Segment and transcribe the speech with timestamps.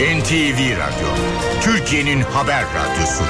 [0.00, 1.08] NTV Radyo,
[1.62, 3.24] Türkiye'nin haber radyosu.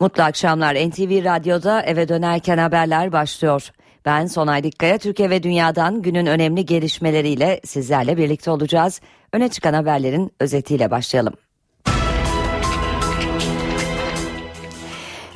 [0.00, 3.70] Mutlu akşamlar NTV Radyo'da eve dönerken haberler başlıyor.
[4.04, 9.00] Ben Sonay Dikkaya Türkiye ve Dünya'dan günün önemli gelişmeleriyle sizlerle birlikte olacağız.
[9.32, 11.34] Öne çıkan haberlerin özetiyle başlayalım.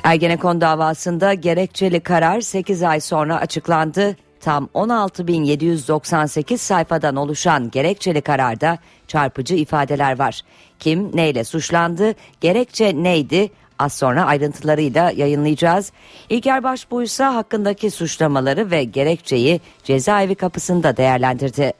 [0.03, 4.15] Ergenekon davasında gerekçeli karar 8 ay sonra açıklandı.
[4.41, 8.77] Tam 16.798 sayfadan oluşan gerekçeli kararda
[9.07, 10.41] çarpıcı ifadeler var.
[10.79, 15.91] Kim neyle suçlandı, gerekçe neydi, Az sonra ayrıntılarıyla yayınlayacağız.
[16.29, 21.73] İlker Başbuğ ise hakkındaki suçlamaları ve gerekçeyi cezaevi kapısında değerlendirdi.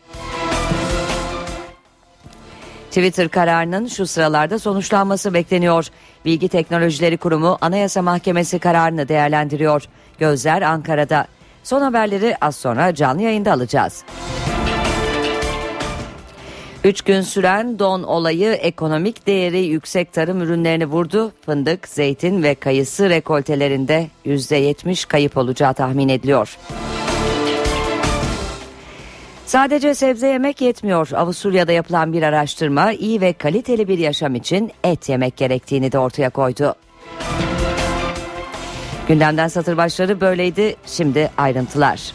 [2.90, 5.88] Twitter kararının şu sıralarda sonuçlanması bekleniyor.
[6.26, 9.84] Bilgi Teknolojileri Kurumu Anayasa Mahkemesi kararını değerlendiriyor.
[10.20, 11.28] Gözler Ankara'da.
[11.68, 14.04] Son haberleri az sonra canlı yayında alacağız.
[16.84, 21.32] Üç gün süren don olayı ekonomik değeri yüksek tarım ürünlerini vurdu.
[21.46, 26.58] Fındık, zeytin ve kayısı rekoltelerinde %70 kayıp olacağı tahmin ediliyor.
[29.46, 31.10] Sadece sebze yemek yetmiyor.
[31.16, 36.30] Avusturya'da yapılan bir araştırma iyi ve kaliteli bir yaşam için et yemek gerektiğini de ortaya
[36.30, 36.76] koydu.
[39.08, 40.76] Gündemden satır başları böyleydi.
[40.86, 42.14] Şimdi ayrıntılar.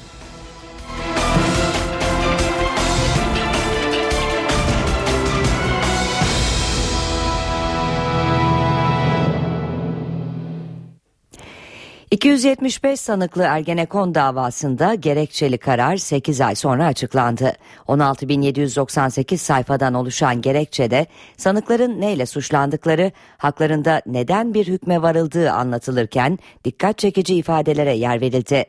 [12.13, 17.53] 275 sanıklı Ergenekon davasında gerekçeli karar 8 ay sonra açıklandı.
[17.89, 27.35] 16.798 sayfadan oluşan gerekçede sanıkların neyle suçlandıkları, haklarında neden bir hükme varıldığı anlatılırken dikkat çekici
[27.35, 28.65] ifadelere yer verildi.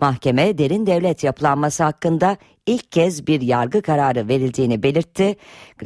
[0.00, 5.36] Mahkeme derin devlet yapılanması hakkında ilk kez bir yargı kararı verildiğini belirtti.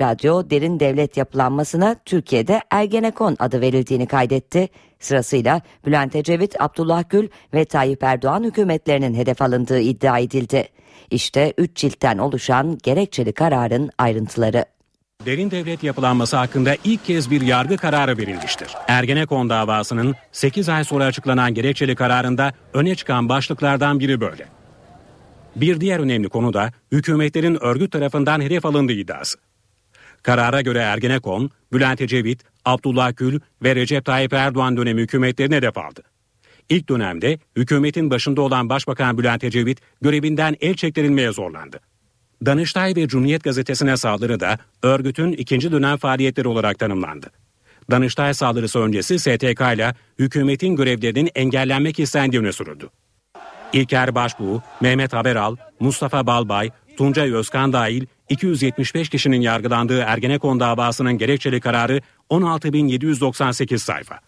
[0.01, 4.69] Radyo derin devlet yapılanmasına Türkiye'de Ergenekon adı verildiğini kaydetti.
[5.03, 10.69] Sırasıyla Bülent Ecevit, Abdullah Gül ve Tayyip Erdoğan hükümetlerinin hedef alındığı iddia edildi.
[11.11, 14.65] İşte 3 ciltten oluşan gerekçeli kararın ayrıntıları.
[15.27, 18.69] Derin devlet yapılanması hakkında ilk kez bir yargı kararı verilmiştir.
[18.89, 24.47] Ergenekon davasının 8 ay sonra açıklanan gerekçeli kararında öne çıkan başlıklardan biri böyle.
[25.57, 29.39] Bir diğer önemli konu da hükümetlerin örgüt tarafından hedef alındığı iddiası.
[30.23, 36.03] Karara göre Ergenekon, Bülent Ecevit, Abdullah Gül ve Recep Tayyip Erdoğan dönemi hükümetlerine hedef aldı.
[36.69, 41.81] İlk dönemde hükümetin başında olan Başbakan Bülent Ecevit görevinden el çektirilmeye zorlandı.
[42.47, 47.31] Danıştay ve Cumhuriyet Gazetesi'ne saldırı da örgütün ikinci dönem faaliyetleri olarak tanımlandı.
[47.91, 52.89] Danıştay saldırısı öncesi STK ile hükümetin görevlerinin engellenmek istendiği öne sürüldü.
[53.73, 61.61] İlker Başbuğ, Mehmet Haberal, Mustafa Balbay, Tuncay Özkan dahil 275 kişinin yargılandığı Ergenekon davasının gerekçeli
[61.61, 62.01] kararı
[62.31, 64.21] 16.798 sayfa.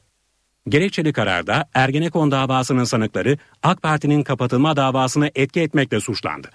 [0.69, 6.50] Gerekçeli kararda Ergenekon davasının sanıkları AK Parti'nin kapatılma davasını etki etmekle suçlandı.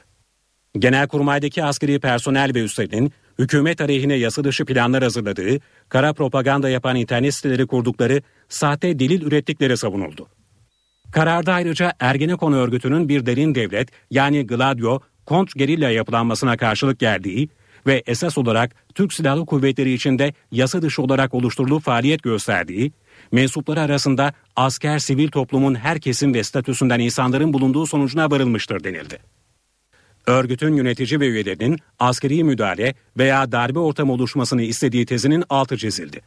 [0.79, 7.35] Genelkurmay'daki askeri personel ve üstlerin hükümet aleyhine yasa dışı planlar hazırladığı, kara propaganda yapan internet
[7.35, 10.27] siteleri kurdukları, sahte delil ürettikleri savunuldu.
[11.11, 14.99] Kararda ayrıca Ergenekon örgütünün bir derin devlet yani Gladio,
[15.29, 17.50] kontrgerilla yapılanmasına karşılık geldiği
[17.88, 22.91] ve esas olarak Türk Silahlı Kuvvetleri içinde yasa dışı olarak oluşturulup faaliyet gösterdiği,
[23.31, 29.19] mensupları arasında asker sivil toplumun her kesim ve statüsünden insanların bulunduğu sonucuna varılmıştır denildi.
[30.28, 36.22] Örgütün yönetici ve üyelerinin askeri müdahale veya darbe ortamı oluşmasını istediği tezinin altı çizildi.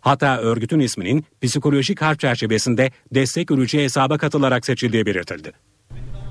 [0.00, 5.52] Hatta örgütün isminin psikolojik harp çerçevesinde destek ürücü hesaba katılarak seçildiği belirtildi.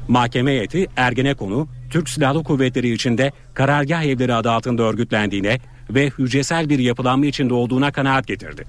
[0.07, 5.59] Mahkeme heyeti Ergenekon'u Türk Silahlı Kuvvetleri içinde karargah evleri adı altında örgütlendiğine
[5.89, 8.63] ve hücresel bir yapılanma içinde olduğuna kanaat getirdi.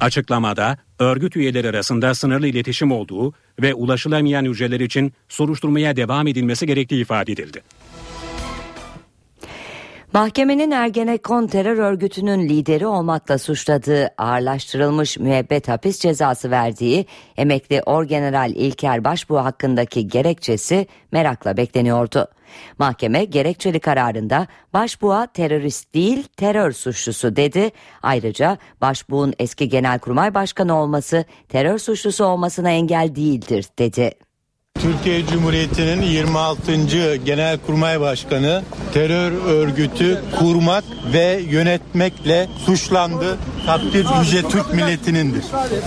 [0.00, 7.00] Açıklamada örgüt üyeleri arasında sınırlı iletişim olduğu ve ulaşılamayan hücreler için soruşturmaya devam edilmesi gerektiği
[7.00, 7.62] ifade edildi.
[10.12, 17.06] Mahkemenin Ergenekon terör örgütünün lideri olmakla suçladığı ağırlaştırılmış müebbet hapis cezası verdiği
[17.36, 22.28] emekli Orgeneral İlker Başbuğ hakkındaki gerekçesi merakla bekleniyordu.
[22.78, 27.70] Mahkeme gerekçeli kararında Başbuğ'a terörist değil terör suçlusu dedi.
[28.02, 34.27] Ayrıca Başbuğ'un eski genelkurmay başkanı olması terör suçlusu olmasına engel değildir dedi.
[34.82, 37.16] Türkiye Cumhuriyeti'nin 26.
[37.24, 38.62] Genelkurmay Başkanı
[38.94, 43.36] terör örgütü kurmak ve yönetmekle suçlandı.
[43.66, 45.44] takdir yüce Türk milletinindir.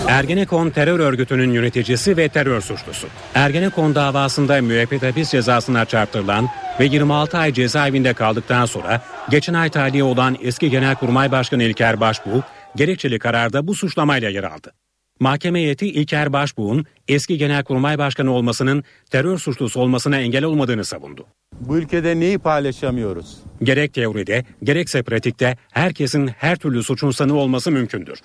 [0.08, 3.06] Ergenekon terör örgütünün yöneticisi ve terör suçlusu.
[3.34, 6.48] Ergenekon davasında müebbet hapis cezasına çarptırılan
[6.80, 9.00] ve 26 ay cezaevinde kaldıktan sonra
[9.30, 12.42] geçen ay tahliye olan eski Genelkurmay Başkanı İlker Başbuğ
[12.76, 14.72] gerekçeli kararda bu suçlamayla yer aldı.
[15.20, 21.26] Mahkeme heyeti İlker Başbuğ'un eski Genelkurmay Başkanı olmasının terör suçlusu olmasına engel olmadığını savundu.
[21.60, 23.36] Bu ülkede neyi paylaşamıyoruz?
[23.62, 28.18] Gerek teoride gerekse pratikte herkesin her türlü suçun sanığı olması mümkündür.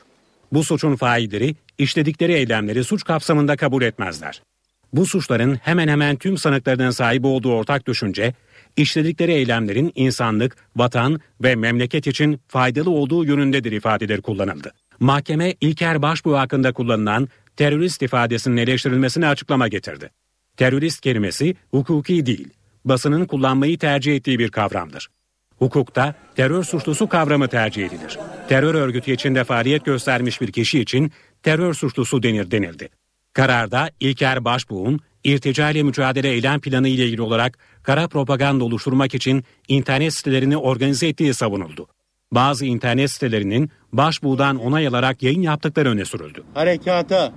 [0.52, 4.42] Bu suçun failleri işledikleri eylemleri suç kapsamında kabul etmezler.
[4.94, 8.34] Bu suçların hemen hemen tüm sanıklarının sahibi olduğu ortak düşünce,
[8.78, 14.72] işledikleri eylemlerin insanlık, vatan ve memleket için faydalı olduğu yönündedir ifadeleri kullanıldı.
[15.00, 17.28] Mahkeme İlker Başbuğ hakkında kullanılan
[17.58, 20.10] terörist ifadesinin eleştirilmesine açıklama getirdi.
[20.58, 22.50] Terörist kelimesi hukuki değil,
[22.86, 25.08] basının kullanmayı tercih ettiği bir kavramdır.
[25.60, 28.20] Hukukta terör suçlusu kavramı tercih edilir.
[28.50, 31.12] Terör örgütü içinde faaliyet göstermiş bir kişi için
[31.44, 32.90] terör suçlusu denir denildi.
[33.34, 39.44] Kararda İlker Başbuğ'un irtica ile mücadele eylem planı ile ilgili olarak kara propaganda oluşturmak için
[39.68, 41.88] internet sitelerini organize ettiği savunuldu.
[42.32, 46.44] Bazı internet sitelerinin Başbuğ'dan onay alarak yayın yaptıkları öne sürüldü.
[46.54, 47.32] Harekata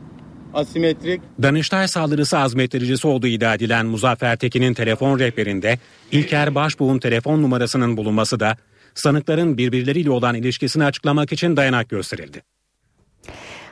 [0.55, 5.79] asimetrik Danıştay saldırısı azmettiricisi olduğu iddia edilen Muzaffer Tekin'in telefon rehberinde
[6.13, 8.57] İlker Başbuğ'un telefon numarasının bulunması da
[8.95, 12.43] sanıkların birbirleriyle olan ilişkisini açıklamak için dayanak gösterildi.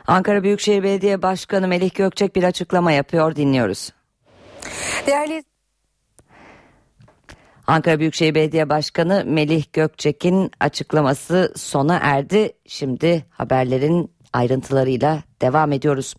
[0.06, 3.90] Ankara Büyükşehir Belediye Başkanı Melih Gökçek bir açıklama yapıyor dinliyoruz.
[5.06, 5.42] Değerli
[7.68, 12.52] Ankara Büyükşehir Belediye Başkanı Melih Gökçek'in açıklaması sona erdi.
[12.66, 16.14] Şimdi haberlerin ayrıntılarıyla devam ediyoruz.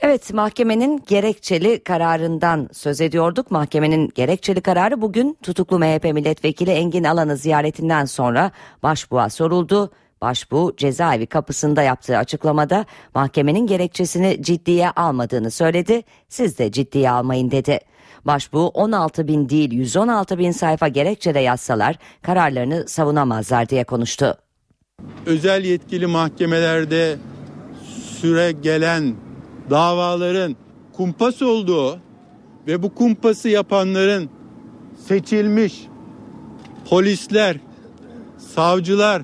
[0.00, 3.50] Evet mahkemenin gerekçeli kararından söz ediyorduk.
[3.50, 8.50] Mahkemenin gerekçeli kararı bugün tutuklu MHP milletvekili Engin Alan'ı ziyaretinden sonra
[8.82, 9.90] başbuğa soruldu.
[10.20, 16.02] Başbuğ cezaevi kapısında yaptığı açıklamada mahkemenin gerekçesini ciddiye almadığını söyledi.
[16.28, 17.80] Siz de ciddiye almayın dedi.
[18.24, 24.36] Başbuğ 16 bin değil 116 bin sayfa gerekçede yazsalar kararlarını savunamazlar diye konuştu.
[25.26, 27.16] özel yetkili mahkemelerde
[28.20, 29.14] süre gelen
[29.70, 30.56] davaların
[30.92, 31.98] kumpas olduğu
[32.66, 34.30] ve bu kumpası yapanların
[35.06, 35.86] seçilmiş
[36.90, 37.56] polisler,
[38.38, 39.22] savcılar,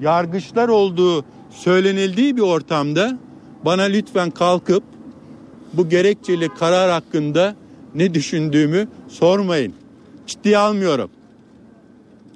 [0.00, 3.18] yargıçlar olduğu söylenildiği bir ortamda
[3.64, 4.82] bana lütfen kalkıp
[5.72, 7.56] bu gerekçeli karar hakkında
[7.98, 9.74] ne düşündüğümü sormayın.
[10.26, 11.10] Ciddiye almıyorum.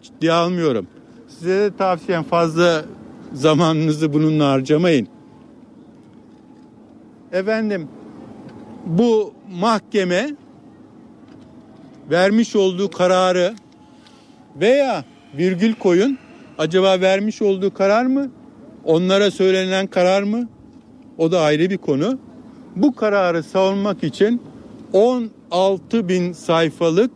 [0.03, 0.87] Ciddiye almıyorum.
[1.29, 2.85] Size de tavsiyem fazla
[3.33, 5.09] zamanınızı bununla harcamayın.
[7.33, 7.89] Efendim
[8.87, 10.31] bu mahkeme
[12.11, 13.55] vermiş olduğu kararı
[14.61, 15.05] veya
[15.39, 16.19] virgül koyun
[16.59, 18.31] acaba vermiş olduğu karar mı?
[18.85, 20.49] Onlara söylenen karar mı?
[21.19, 22.19] O da ayrı bir konu.
[22.77, 24.43] Bu kararı savunmak için
[25.53, 27.11] 16 bin sayfalık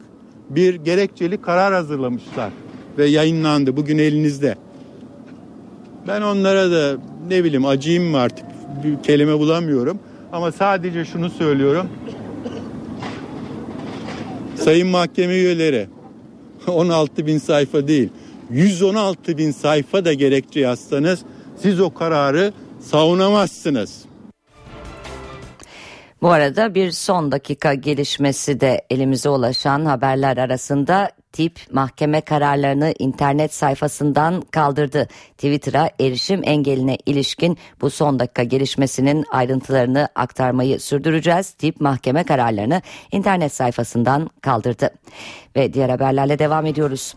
[0.51, 2.51] bir gerekçeli karar hazırlamışlar
[2.99, 4.57] ve yayınlandı bugün elinizde.
[6.09, 6.99] Ben onlara da
[7.29, 8.47] ne bileyim acıyım mı artık
[8.85, 9.99] bir kelime bulamıyorum
[10.33, 11.89] ama sadece şunu söylüyorum.
[14.57, 15.89] Sayın mahkeme üyeleri
[16.67, 18.09] 16 bin sayfa değil
[18.51, 21.21] 116 bin sayfa da gerekçe yazsanız
[21.63, 24.06] siz o kararı savunamazsınız.
[26.23, 33.55] Bu arada bir son dakika gelişmesi de elimize ulaşan haberler arasında tip mahkeme kararlarını internet
[33.55, 35.09] sayfasından kaldırdı.
[35.33, 41.51] Twitter'a erişim engeline ilişkin bu son dakika gelişmesinin ayrıntılarını aktarmayı sürdüreceğiz.
[41.51, 42.83] Tip mahkeme kararlarını
[43.13, 44.91] internet sayfasından kaldırdı.
[45.57, 47.15] Ve diğer haberlerle devam ediyoruz.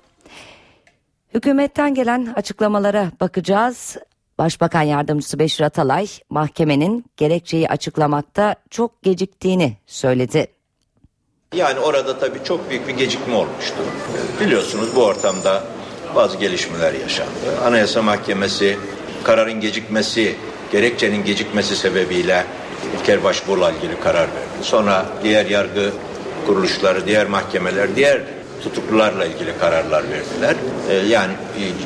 [1.33, 3.97] Hükümetten gelen açıklamalara bakacağız.
[4.39, 10.47] Başbakan Yardımcısı Beşir Atalay mahkemenin gerekçeyi açıklamakta çok geciktiğini söyledi.
[11.55, 13.77] Yani orada tabii çok büyük bir gecikme olmuştu.
[14.41, 15.63] Biliyorsunuz bu ortamda
[16.15, 17.59] bazı gelişmeler yaşandı.
[17.65, 18.77] Anayasa Mahkemesi
[19.23, 20.35] kararın gecikmesi,
[20.71, 22.45] gerekçenin gecikmesi sebebiyle
[22.99, 24.61] İlker Başbuğ'la ilgili karar verdi.
[24.61, 25.91] Sonra diğer yargı
[26.45, 28.21] kuruluşları, diğer mahkemeler, diğer
[28.63, 30.55] tutuklularla ilgili kararlar verdiler.
[30.89, 31.33] Ee, yani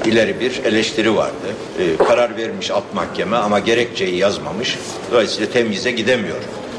[0.06, 1.48] ileri bir eleştiri vardı.
[1.80, 4.78] Ee, karar vermiş alt mahkeme ama gerekçeyi yazmamış.
[5.12, 6.38] Dolayısıyla temyize gidemiyor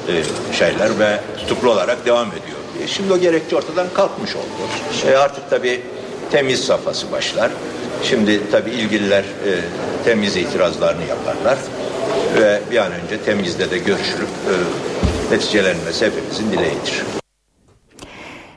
[0.08, 0.12] e,
[0.54, 2.58] şeyler ve tutuklu olarak devam ediyor.
[2.86, 4.68] Şimdi o gerekçe ortadan kalkmış oldu.
[5.08, 5.80] E, artık tabii
[6.30, 7.50] temiz safhası başlar.
[8.02, 9.50] Şimdi tabii ilgililer e,
[10.04, 11.58] temiz itirazlarını yaparlar
[12.38, 14.54] ve bir an önce temizde de görüşülüp e,
[15.34, 17.23] neticelenmesi hepimizin dileğidir.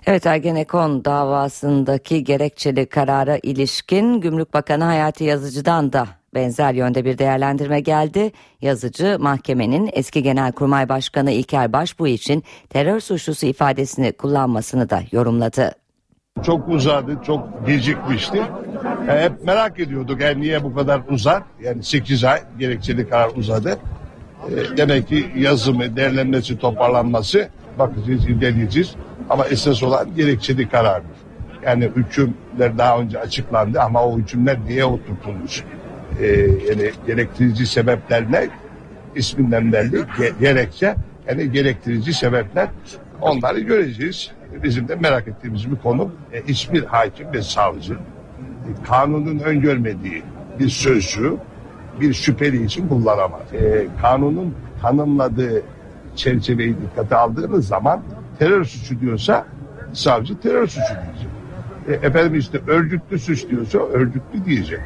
[0.07, 7.79] Evet Ergenekon davasındaki gerekçeli karara ilişkin Gümrük Bakanı Hayati Yazıcı'dan da benzer yönde bir değerlendirme
[7.79, 8.31] geldi.
[8.61, 15.71] Yazıcı mahkemenin eski Genelkurmay Başkanı İlker Başbuğ için terör suçlusu ifadesini kullanmasını da yorumladı.
[16.43, 18.43] Çok uzadı, çok gecikmişti.
[19.09, 21.43] E, hep merak ediyorduk yani niye bu kadar uzar?
[21.61, 23.79] Yani 8 ay gerekçeli karar uzadı.
[24.49, 27.49] E, demek ki yazımı, değerlenmesi, toparlanması
[27.79, 28.95] bakacağız, inceleyeceğiz.
[29.29, 31.17] Ama esas olan gerekçeli karardır.
[31.65, 35.63] Yani hükümler daha önce açıklandı ama o hükümler niye oturtulmuş?
[36.21, 36.25] E,
[36.69, 38.47] yani gerektirici sebepler ne?
[39.15, 39.95] İsminden belli.
[39.95, 40.95] Ge- gerekçe
[41.27, 42.67] yani gerektirici sebepler
[43.21, 44.31] onları göreceğiz.
[44.63, 46.11] Bizim de merak ettiğimiz bir konu.
[46.33, 50.23] E, hiçbir hakim ve savcı e, kanunun öngörmediği
[50.59, 51.33] bir sözcüğü
[52.01, 53.53] bir şüpheli için kullanamaz.
[53.53, 55.63] E, kanunun tanımladığı
[56.17, 58.01] çerçeveyi dikkate aldığınız zaman
[58.39, 59.45] terör suçu diyorsa
[59.93, 61.31] savcı terör suçu diyecek.
[61.87, 64.79] E, efendim işte örgütlü suç diyorsa örgütlü diyecek.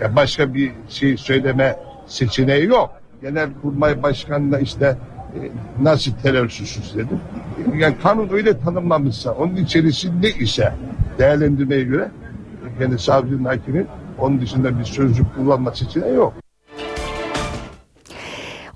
[0.00, 1.76] Ya başka bir şey söyleme
[2.06, 2.90] seçeneği yok.
[3.22, 4.96] Genel kurmay başkanına işte
[5.34, 5.38] e,
[5.82, 7.20] nasıl terör suçlusu dedim.
[7.76, 10.72] Yani kanun öyle tanımlamışsa onun içerisinde ise
[11.18, 12.10] değerlendirmeye göre
[12.80, 13.86] yani savcının hakimin
[14.18, 16.34] onun dışında bir sözcük kullanma seçeneği yok.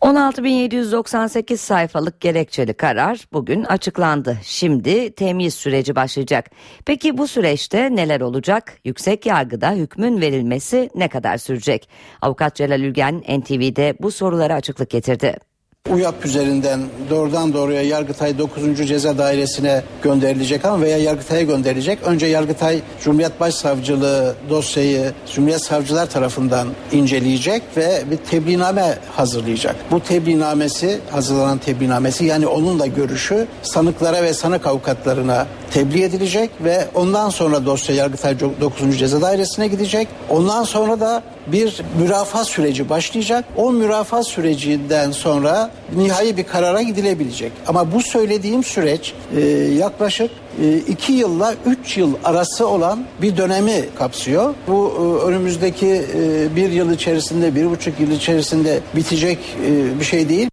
[0.01, 4.37] 16.798 sayfalık gerekçeli karar bugün açıklandı.
[4.43, 6.51] Şimdi temyiz süreci başlayacak.
[6.87, 8.79] Peki bu süreçte neler olacak?
[8.85, 11.89] Yüksek yargıda hükmün verilmesi ne kadar sürecek?
[12.23, 15.50] Avukat Celal Ülgen NTV'de bu sorulara açıklık getirdi.
[15.89, 18.89] UYAP üzerinden doğrudan doğruya Yargıtay 9.
[18.89, 21.99] Ceza Dairesi'ne gönderilecek ama veya Yargıtay'a gönderilecek.
[22.03, 29.77] Önce Yargıtay Cumhuriyet Başsavcılığı dosyayı Cumhuriyet Savcılar tarafından inceleyecek ve bir tebliğname hazırlayacak.
[29.91, 37.31] Bu tebliğnamesi, hazırlanan tebliğnamesi yani onunla görüşü sanıklara ve sanık avukatlarına tebliğ edilecek ve ondan
[37.31, 38.99] sonra dosya Yargıtay 9.
[38.99, 40.09] Ceza Dairesi'ne gidecek.
[40.29, 43.45] Ondan sonra da bir mürafaa süreci başlayacak.
[43.57, 47.53] O mürafaa sürecinden sonra nihai bir karara gidilebilecek.
[47.67, 49.41] Ama bu söylediğim süreç e,
[49.79, 50.31] yaklaşık
[50.63, 54.55] e, iki yılla üç yıl arası olan bir dönemi kapsıyor.
[54.69, 60.29] Bu e, önümüzdeki e, bir yıl içerisinde, bir buçuk yıl içerisinde bitecek e, bir şey
[60.29, 60.51] değil.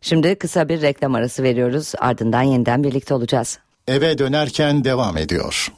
[0.00, 1.92] Şimdi kısa bir reklam arası veriyoruz.
[1.98, 3.58] Ardından yeniden birlikte olacağız.
[3.88, 5.72] Eve dönerken devam ediyor.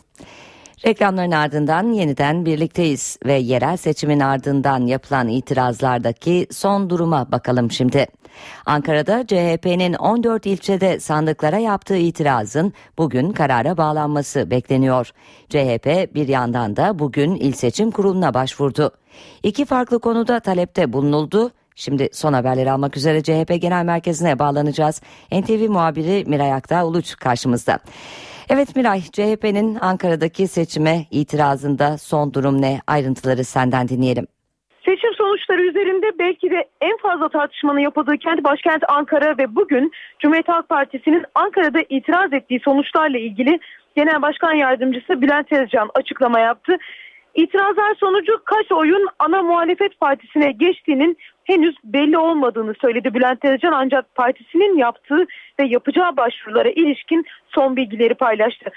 [0.87, 8.07] Reklamların ardından yeniden birlikteyiz ve yerel seçimin ardından yapılan itirazlardaki son duruma bakalım şimdi.
[8.67, 15.11] Ankara'da CHP'nin 14 ilçede sandıklara yaptığı itirazın bugün karara bağlanması bekleniyor.
[15.49, 18.91] CHP bir yandan da bugün il seçim kuruluna başvurdu.
[19.43, 21.51] İki farklı konuda talepte bulunuldu.
[21.77, 25.03] Şimdi son haberleri almak üzere CHP Genel Merkezi'ne bağlanacağız.
[25.33, 27.79] NTV muhabiri Miray Aktağ Uluç karşımızda.
[28.51, 32.81] Evet Miray, CHP'nin Ankara'daki seçime itirazında son durum ne?
[32.87, 34.27] Ayrıntıları senden dinleyelim.
[34.85, 40.49] Seçim sonuçları üzerinde belki de en fazla tartışmanın yapıldığı kent başkent Ankara ve bugün Cumhuriyet
[40.49, 43.61] Halk Partisi'nin Ankara'da itiraz ettiği sonuçlarla ilgili
[43.97, 46.77] Genel Başkan Yardımcısı Bülent Tezcan açıklama yaptı.
[47.35, 54.15] İtirazlar sonucu kaç oyun ana muhalefet partisine geçtiğinin henüz belli olmadığını söyledi Bülent Tezcan ancak
[54.15, 55.27] partisinin yaptığı
[55.61, 58.71] ve yapacağı başvurulara ilişkin son bilgileri paylaştı.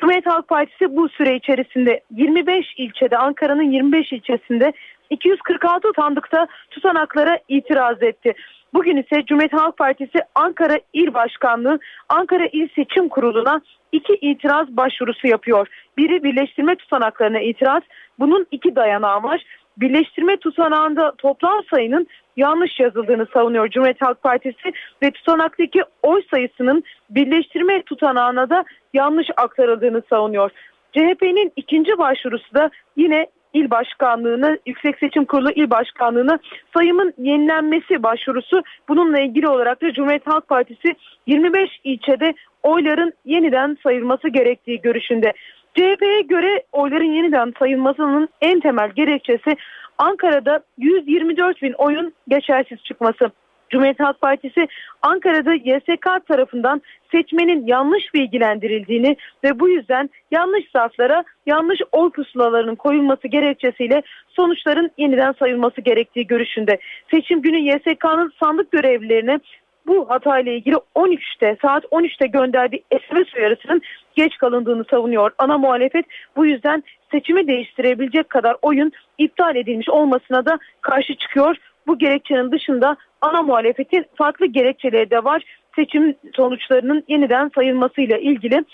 [0.00, 4.72] Cumhuriyet Halk Partisi bu süre içerisinde 25 ilçede Ankara'nın 25 ilçesinde
[5.10, 8.34] 246 sandıkta tutanaklara itiraz etti.
[8.74, 13.60] Bugün ise Cumhuriyet Halk Partisi Ankara İl Başkanlığı Ankara İl Seçim Kurulu'na
[13.92, 15.66] iki itiraz başvurusu yapıyor.
[15.98, 17.82] Biri birleştirme tutanaklarına itiraz.
[18.18, 19.44] Bunun iki dayanağı var.
[19.80, 22.06] Birleştirme tutanağında toplam sayının
[22.36, 24.72] yanlış yazıldığını savunuyor Cumhuriyet Halk Partisi
[25.02, 30.50] ve tutanaktaki oy sayısının birleştirme tutanağına da yanlış aktarıldığını savunuyor.
[30.92, 36.38] CHP'nin ikinci başvurusu da yine il başkanlığına, Yüksek Seçim Kurulu il başkanlığına
[36.76, 38.62] sayımın yenilenmesi başvurusu.
[38.88, 40.94] Bununla ilgili olarak da Cumhuriyet Halk Partisi
[41.26, 45.32] 25 ilçede oyların yeniden sayılması gerektiği görüşünde.
[45.74, 49.56] CHP'ye göre oyların yeniden sayılmasının en temel gerekçesi
[49.98, 53.30] Ankara'da 124 bin oyun geçersiz çıkması.
[53.70, 54.68] Cumhuriyet Halk Partisi
[55.02, 63.28] Ankara'da YSK tarafından seçmenin yanlış bilgilendirildiğini ve bu yüzden yanlış zarflara yanlış oy pusulalarının koyulması
[63.28, 66.78] gerekçesiyle sonuçların yeniden sayılması gerektiği görüşünde.
[67.10, 69.40] Seçim günü YSK'nın sandık görevlilerine
[69.86, 73.82] bu hatayla ilgili 13'te saat 13'te gönderdiği SMS uyarısının
[74.14, 75.30] geç kalındığını savunuyor.
[75.38, 76.06] Ana muhalefet
[76.36, 81.56] bu yüzden seçimi değiştirebilecek kadar oyun iptal edilmiş olmasına da karşı çıkıyor.
[81.86, 85.42] Bu gerekçenin dışında ana muhalefetin farklı gerekçeleri de var.
[85.76, 88.64] Seçim sonuçlarının yeniden sayılmasıyla ilgili.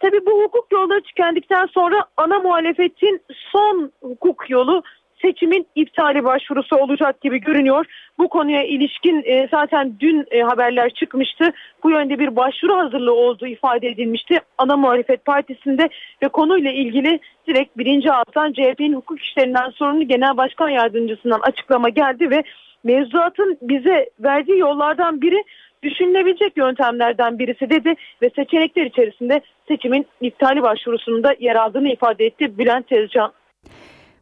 [0.00, 4.82] Tabi bu hukuk yolları tükendikten sonra ana muhalefetin son hukuk yolu
[5.24, 7.86] seçimin iptali başvurusu olacak gibi görünüyor.
[8.18, 11.52] Bu konuya ilişkin e, zaten dün e, haberler çıkmıştı.
[11.82, 14.38] Bu yönde bir başvuru hazırlığı olduğu ifade edilmişti.
[14.58, 15.88] Ana Muhalefet Partisi'nde
[16.22, 22.30] ve konuyla ilgili direkt birinci ağızdan CHP'nin hukuk işlerinden sorumlu genel başkan yardımcısından açıklama geldi
[22.30, 22.42] ve
[22.84, 25.44] mevzuatın bize verdiği yollardan biri
[25.82, 32.88] düşünülebilecek yöntemlerden birisi dedi ve seçenekler içerisinde seçimin iptali başvurusunun yer aldığını ifade etti Bülent
[32.88, 33.32] Tezcan.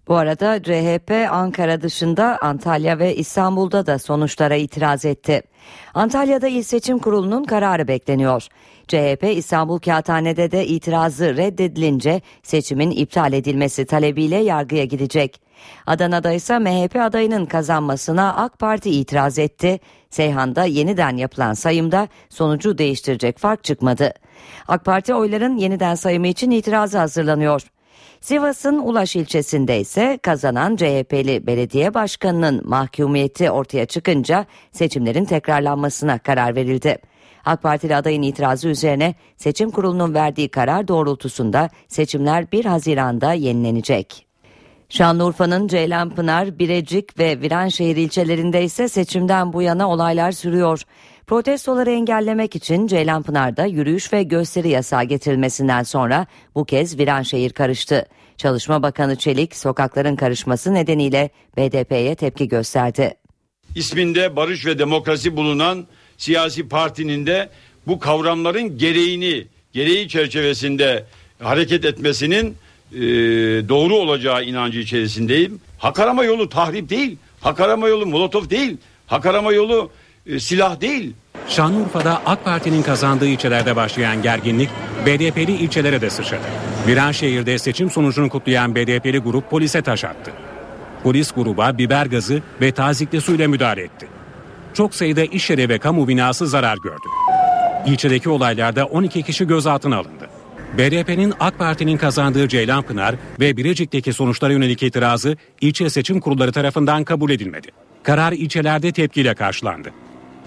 [0.09, 5.43] Bu arada CHP Ankara dışında Antalya ve İstanbul'da da sonuçlara itiraz etti.
[5.95, 8.47] Antalya'da İl Seçim Kurulu'nun kararı bekleniyor.
[8.89, 15.41] CHP İstanbul Kağıthane'de de itirazı reddedilince seçimin iptal edilmesi talebiyle yargıya gidecek.
[15.87, 19.81] Adana'da ise MHP adayının kazanmasına AK Parti itiraz etti.
[20.11, 24.13] Seyhan'da yeniden yapılan sayımda sonucu değiştirecek fark çıkmadı.
[24.69, 27.63] AK Parti oyların yeniden sayımı için itirazı hazırlanıyor.
[28.23, 36.99] Sivas'ın Ulaş ilçesinde ise kazanan CHP'li belediye başkanının mahkumiyeti ortaya çıkınca seçimlerin tekrarlanmasına karar verildi.
[37.45, 44.32] AK Partili adayın itirazı üzerine seçim kurulunun verdiği karar doğrultusunda seçimler 1 Haziran'da yenilenecek.
[44.93, 50.83] Şanlıurfa'nın Ceylanpınar, Birecik ve Viranşehir ilçelerinde ise seçimden bu yana olaylar sürüyor.
[51.27, 58.07] Protestoları engellemek için Ceylanpınar'da yürüyüş ve gösteri yasağı getirilmesinden sonra bu kez Viranşehir karıştı.
[58.37, 63.15] Çalışma Bakanı Çelik sokakların karışması nedeniyle BDP'ye tepki gösterdi.
[63.75, 65.87] İsminde barış ve demokrasi bulunan
[66.19, 67.49] siyasi partinin de
[67.87, 71.05] bu kavramların gereğini, gereği çerçevesinde
[71.39, 72.57] hareket etmesinin
[72.95, 73.01] e,
[73.69, 75.61] doğru olacağı inancı içerisindeyim.
[75.79, 79.91] Hak arama yolu tahrip değil, hak arama yolu molotof değil, hak arama yolu
[80.27, 81.13] e, silah değil.
[81.49, 84.71] Şanlıurfa'da AK Parti'nin kazandığı ilçelerde başlayan gerginlik
[85.07, 86.43] BDP'li ilçelere de sıçradı.
[86.87, 90.33] Viranşehir'de seçim sonucunu kutlayan BDP'li grup polise taş attı.
[91.03, 94.07] Polis gruba biber gazı ve tazikli suyla müdahale etti.
[94.75, 97.07] Çok sayıda iş yeri ve kamu binası zarar gördü.
[97.87, 100.32] İlçedeki olaylarda 12 kişi gözaltına alındı.
[100.79, 107.31] BDP'nin AK Parti'nin kazandığı Ceylanpınar ve Birecik'teki sonuçlara yönelik itirazı ilçe seçim kurulları tarafından kabul
[107.31, 107.69] edilmedi.
[108.03, 109.91] Karar ilçelerde tepkiyle karşılandı.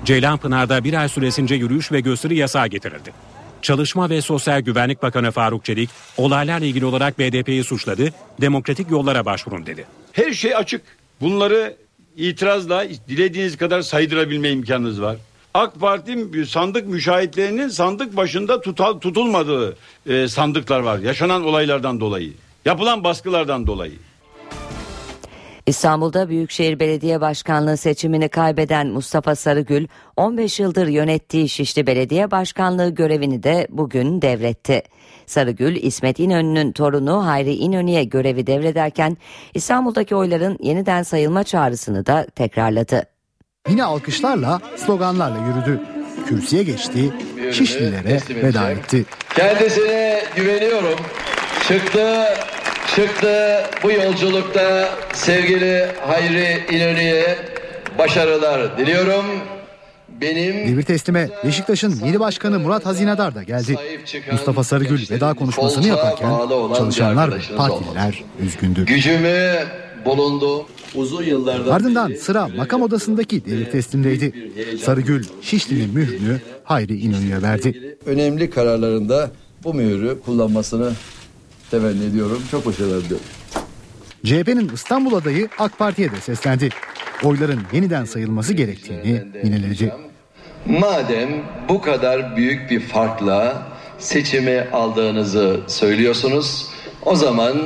[0.05, 3.13] Ceylanpınar'da bir ay süresince yürüyüş ve gösteri yasağı getirildi.
[3.61, 8.09] Çalışma ve Sosyal Güvenlik Bakanı Faruk Çelik olaylarla ilgili olarak BDP'yi suçladı,
[8.41, 9.85] demokratik yollara başvurun dedi.
[10.11, 10.81] Her şey açık.
[11.21, 11.75] Bunları
[12.17, 15.17] itirazla dilediğiniz kadar saydırabilme imkanınız var.
[15.55, 19.77] AK Parti sandık müşahitlerinin sandık başında tutal, tutulmadığı
[20.09, 20.99] e, sandıklar var.
[20.99, 22.33] Yaşanan olaylardan dolayı,
[22.65, 23.93] yapılan baskılardan dolayı.
[25.65, 29.87] İstanbul'da Büyükşehir Belediye Başkanlığı seçimini kaybeden Mustafa Sarıgül
[30.17, 34.83] 15 yıldır yönettiği Şişli Belediye Başkanlığı görevini de bugün devretti.
[35.25, 39.17] Sarıgül, İsmet İnönü'nün torunu Hayri İnönü'ye görevi devrederken
[39.53, 43.14] İstanbul'daki oyların yeniden sayılma çağrısını da tekrarladı.
[43.69, 45.82] Yine alkışlarla, sloganlarla yürüdü.
[46.28, 47.13] Kürsüye geçti,
[47.51, 49.06] Şişlilere veda etti.
[49.36, 50.99] Kendisine güveniyorum.
[51.67, 52.23] Çıktı,
[52.95, 57.38] çıktı bu yolculukta sevgili Hayri İnönü'ye
[57.97, 59.25] başarılar diliyorum.
[60.10, 63.75] Benim Devir teslime Beşiktaş'ın yeni başkanı Murat Hazinedar da geldi.
[64.32, 66.30] Mustafa Sarıgül veda konuşmasını yaparken
[66.78, 68.86] çalışanlar ve partililer üzgündü.
[68.86, 69.54] Gücümü
[70.06, 70.65] bulundu.
[70.95, 74.51] Uzun yıllardan Ardından sıra makam odasındaki devir teslimdeydi.
[74.84, 77.97] Sarıgül Şişli'nin mührünü Hayri İnönü'ye verdi.
[78.05, 79.31] Önemli kararlarında
[79.63, 80.91] bu mühürü kullanmasını
[81.71, 82.41] temenni ediyorum.
[82.51, 83.25] Çok başarılar diliyorum.
[84.25, 86.69] CHP'nin İstanbul adayı AK Parti'ye de seslendi.
[87.23, 89.93] Oyların yeniden sayılması gerektiğini yineledi.
[90.65, 91.29] Madem
[91.69, 93.67] bu kadar büyük bir farkla
[93.99, 96.67] seçimi aldığınızı söylüyorsunuz,
[97.05, 97.58] o zaman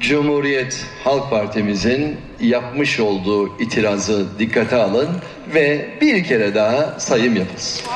[0.00, 5.08] Cumhuriyet Halk Partimizin yapmış olduğu itirazı dikkate alın
[5.54, 7.86] ve bir kere daha sayım yapılsın.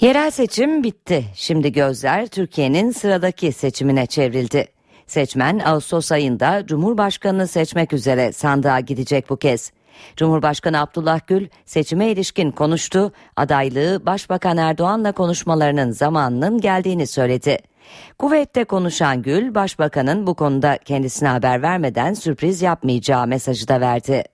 [0.00, 1.24] Yerel seçim bitti.
[1.34, 4.66] Şimdi gözler Türkiye'nin sıradaki seçimine çevrildi.
[5.06, 9.72] Seçmen Ağustos ayında Cumhurbaşkanını seçmek üzere sandığa gidecek bu kez.
[10.16, 17.58] Cumhurbaşkanı Abdullah Gül seçime ilişkin konuştu, adaylığı Başbakan Erdoğan'la konuşmalarının zamanının geldiğini söyledi.
[18.18, 24.24] Kuveyt'te konuşan Gül, Başbakan'ın bu konuda kendisine haber vermeden sürpriz yapmayacağı mesajı da verdi.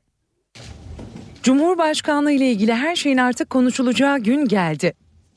[1.42, 4.94] Cumhurbaşkanlığı ile ilgili her şeyin artık konuşulacağı gün geldi.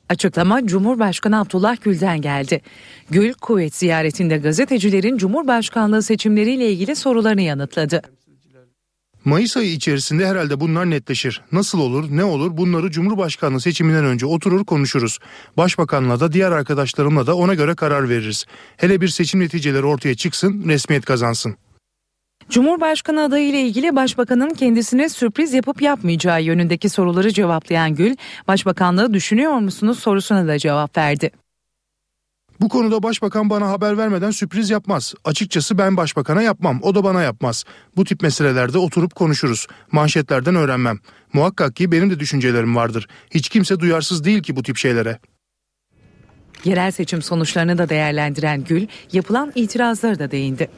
[0.09, 2.61] Açıklama Cumhurbaşkanı Abdullah Gül'den geldi.
[3.09, 8.01] Gül, Kuveyt ziyaretinde gazetecilerin Cumhurbaşkanlığı seçimleriyle ilgili sorularını yanıtladı.
[9.27, 11.41] Mayıs ayı içerisinde herhalde bunlar netleşir.
[11.51, 15.19] Nasıl olur, ne olur bunları Cumhurbaşkanlığı seçiminden önce oturur konuşuruz.
[15.57, 18.45] Başbakanla da diğer arkadaşlarımla da ona göre karar veririz.
[18.77, 21.55] Hele bir seçim neticeleri ortaya çıksın, resmiyet kazansın.
[22.49, 28.15] Cumhurbaşkanı adayı ile ilgili başbakanın kendisine sürpriz yapıp yapmayacağı yönündeki soruları cevaplayan Gül,
[28.47, 31.31] başbakanlığı düşünüyor musunuz sorusuna da cevap verdi.
[32.61, 35.13] Bu konuda başbakan bana haber vermeden sürpriz yapmaz.
[35.25, 37.63] Açıkçası ben başbakana yapmam, o da bana yapmaz.
[37.95, 39.67] Bu tip meselelerde oturup konuşuruz.
[39.91, 40.99] Manşetlerden öğrenmem.
[41.33, 43.07] Muhakkak ki benim de düşüncelerim vardır.
[43.31, 45.19] Hiç kimse duyarsız değil ki bu tip şeylere.
[46.65, 50.69] Yerel seçim sonuçlarını da değerlendiren Gül, yapılan itirazları da değindi.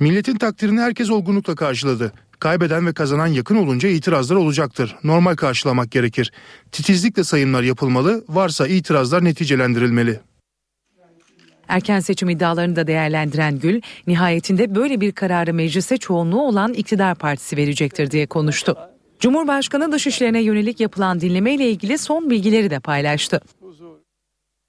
[0.00, 2.12] Milletin takdirini herkes olgunlukla karşıladı.
[2.38, 4.96] Kaybeden ve kazanan yakın olunca itirazlar olacaktır.
[5.04, 6.32] Normal karşılamak gerekir.
[6.72, 10.20] Titizlikle sayımlar yapılmalı, varsa itirazlar neticelendirilmeli.
[11.68, 17.56] Erken seçim iddialarını da değerlendiren Gül, nihayetinde böyle bir kararı meclise çoğunluğu olan iktidar partisi
[17.56, 18.76] verecektir diye konuştu.
[19.20, 23.40] Cumhurbaşkanı dışişlerine yönelik yapılan dinleme ile ilgili son bilgileri de paylaştı.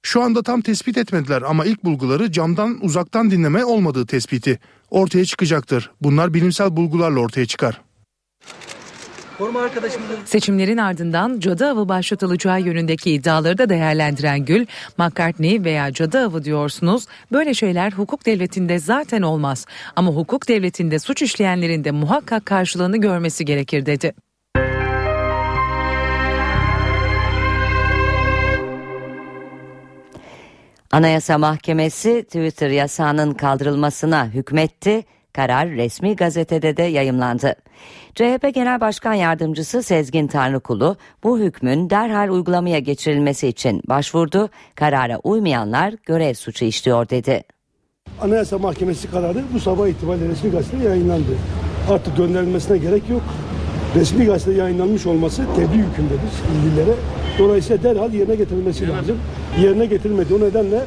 [0.02, 4.58] Şu anda tam tespit etmediler ama ilk bulguları camdan uzaktan dinleme olmadığı tespiti
[4.90, 5.90] ortaya çıkacaktır.
[6.00, 7.80] Bunlar bilimsel bulgularla ortaya çıkar.
[10.24, 14.66] Seçimlerin ardından cadı avı başlatılacağı yönündeki iddiaları da değerlendiren Gül,
[14.98, 19.66] McCartney veya cadı avı diyorsunuz, böyle şeyler hukuk devletinde zaten olmaz.
[19.96, 24.14] Ama hukuk devletinde suç işleyenlerin de muhakkak karşılığını görmesi gerekir dedi.
[30.92, 35.04] Anayasa Mahkemesi Twitter yasağının kaldırılmasına hükmetti.
[35.32, 37.54] Karar resmi gazetede de yayımlandı.
[38.14, 44.48] CHP Genel Başkan Yardımcısı Sezgin Tanrıkulu bu hükmün derhal uygulamaya geçirilmesi için başvurdu.
[44.74, 47.42] Karara uymayanlar görev suçu işliyor dedi.
[48.20, 51.36] Anayasa Mahkemesi kararı bu sabah itibariyle resmi gazetede yayınlandı.
[51.90, 53.22] Artık gönderilmesine gerek yok.
[53.94, 56.94] Resmi gazetede yayınlanmış olması tebliğ hükümdedir ilgililere.
[57.38, 59.18] Dolayısıyla derhal yerine getirilmesi lazım.
[59.62, 60.34] Yerine getirilmedi.
[60.34, 60.80] O nedenle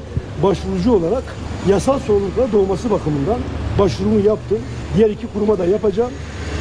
[0.43, 1.23] başvurucu olarak
[1.69, 3.37] yasal sorumlulukla doğması bakımından
[3.79, 4.59] başvurumu yaptım.
[4.97, 6.11] Diğer iki kuruma da yapacağım.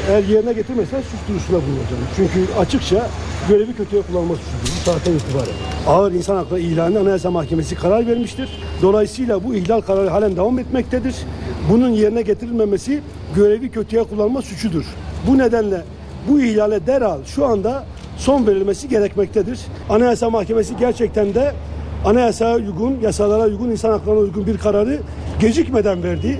[0.09, 2.03] Eğer yerine getirmezsen suç duyurusunda bulunacağım.
[2.17, 3.07] Çünkü açıkça
[3.49, 5.55] görevi kötüye kullanma suçudur bu saatten itibaren.
[5.87, 8.49] Ağır insan hakları ilanı Anayasa Mahkemesi karar vermiştir.
[8.83, 11.15] Dolayısıyla bu ihlal kararı halen devam etmektedir.
[11.71, 13.01] Bunun yerine getirilmemesi
[13.37, 14.85] görevi kötüye kullanma suçudur.
[15.27, 15.83] Bu nedenle
[16.29, 17.85] bu ihlale derhal şu anda
[18.19, 19.61] son verilmesi gerekmektedir.
[19.91, 21.53] Anayasa Mahkemesi gerçekten de
[22.05, 25.01] anayasaya uygun, yasalara uygun, insan haklarına uygun bir kararı
[25.41, 26.39] gecikmeden verdi.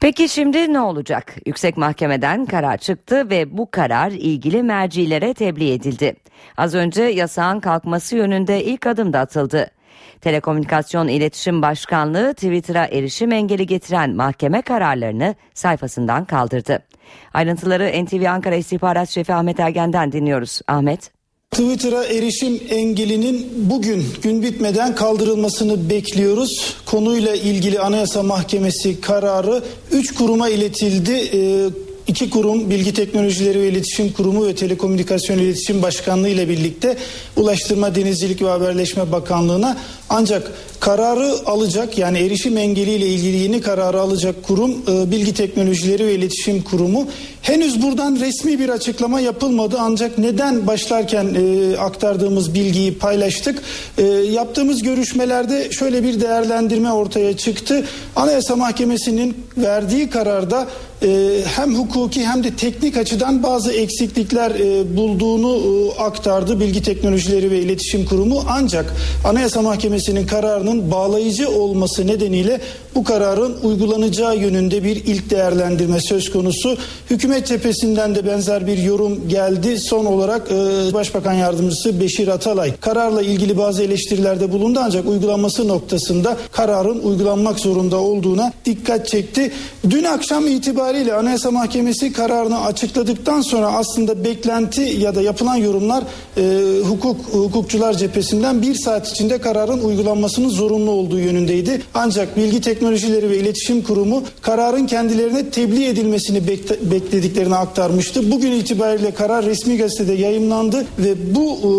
[0.00, 1.34] Peki şimdi ne olacak?
[1.46, 6.14] Yüksek Mahkemeden karar çıktı ve bu karar ilgili mercilere tebliğ edildi.
[6.56, 9.70] Az önce yasağın kalkması yönünde ilk adım da atıldı.
[10.20, 16.78] Telekomünikasyon İletişim Başkanlığı Twitter'a erişim engeli getiren mahkeme kararlarını sayfasından kaldırdı.
[17.34, 20.60] Ayrıntıları NTV Ankara İstihbarat Şefi Ahmet Ergen'den dinliyoruz.
[20.68, 21.21] Ahmet.
[21.52, 26.74] Twitter'a erişim engelinin bugün gün bitmeden kaldırılmasını bekliyoruz.
[26.86, 31.12] Konuyla ilgili Anayasa Mahkemesi kararı 3 kuruma iletildi.
[31.12, 31.68] Ee,
[32.06, 36.96] iki kurum Bilgi Teknolojileri ve İletişim Kurumu ve Telekomünikasyon İletişim Başkanlığı ile birlikte
[37.36, 39.76] Ulaştırma Denizcilik ve Haberleşme Bakanlığı'na
[40.12, 46.14] ancak kararı alacak yani erişim engeliyle ilgili yeni kararı alacak kurum e, Bilgi Teknolojileri ve
[46.14, 47.06] İletişim Kurumu.
[47.42, 53.62] Henüz buradan resmi bir açıklama yapılmadı ancak neden başlarken e, aktardığımız bilgiyi paylaştık.
[53.98, 57.84] E, yaptığımız görüşmelerde şöyle bir değerlendirme ortaya çıktı.
[58.16, 60.68] Anayasa Mahkemesi'nin verdiği kararda
[61.56, 64.52] hem hukuki hem de teknik açıdan bazı eksiklikler
[64.96, 65.62] bulduğunu
[65.98, 68.44] aktardı Bilgi Teknolojileri ve İletişim Kurumu.
[68.48, 68.94] Ancak
[69.24, 69.62] Anayasa
[70.02, 72.60] Mahkemesi'nin kararının bağlayıcı olması nedeniyle
[72.94, 76.76] bu kararın uygulanacağı yönünde bir ilk değerlendirme söz konusu.
[77.10, 79.78] Hükümet cephesinden de benzer bir yorum geldi.
[79.78, 80.54] Son olarak e,
[80.94, 87.96] Başbakan Yardımcısı Beşir Atalay kararla ilgili bazı eleştirilerde bulundu ancak uygulanması noktasında kararın uygulanmak zorunda
[87.96, 89.52] olduğuna dikkat çekti.
[89.90, 96.04] Dün akşam itibariyle Anayasa Mahkemesi kararını açıkladıktan sonra aslında beklenti ya da yapılan yorumlar
[96.36, 96.42] e,
[96.88, 101.82] hukuk hukukçular cephesinden bir saat içinde kararın uygulanmasının zorunlu olduğu yönündeydi.
[101.94, 106.48] Ancak Bilgi Teknolojileri ve İletişim Kurumu kararın kendilerine tebliğ edilmesini
[106.82, 108.30] beklediklerini aktarmıştı.
[108.30, 111.72] Bugün itibariyle karar resmi gazetede yayımlandı ve bu e,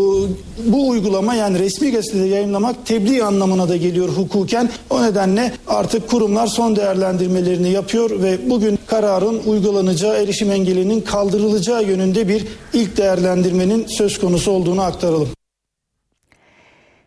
[0.72, 4.70] bu uygulama yani resmi gazetede yayınlamak tebliğ anlamına da geliyor hukuken.
[4.90, 12.28] O nedenle artık kurumlar son değerlendirmelerini yapıyor ve bugün kararın uygulanacağı erişim engelinin kaldırılacağı yönünde
[12.28, 15.43] bir ilk değerlendirmenin söz konusu olduğunu aktaralım.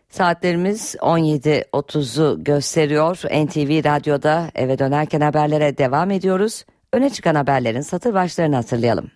[0.09, 3.17] Saatlerimiz 17.30'u gösteriyor.
[3.17, 6.65] NTV Radyo'da eve dönerken haberlere devam ediyoruz.
[6.93, 9.11] Öne çıkan haberlerin satır başlarını hatırlayalım.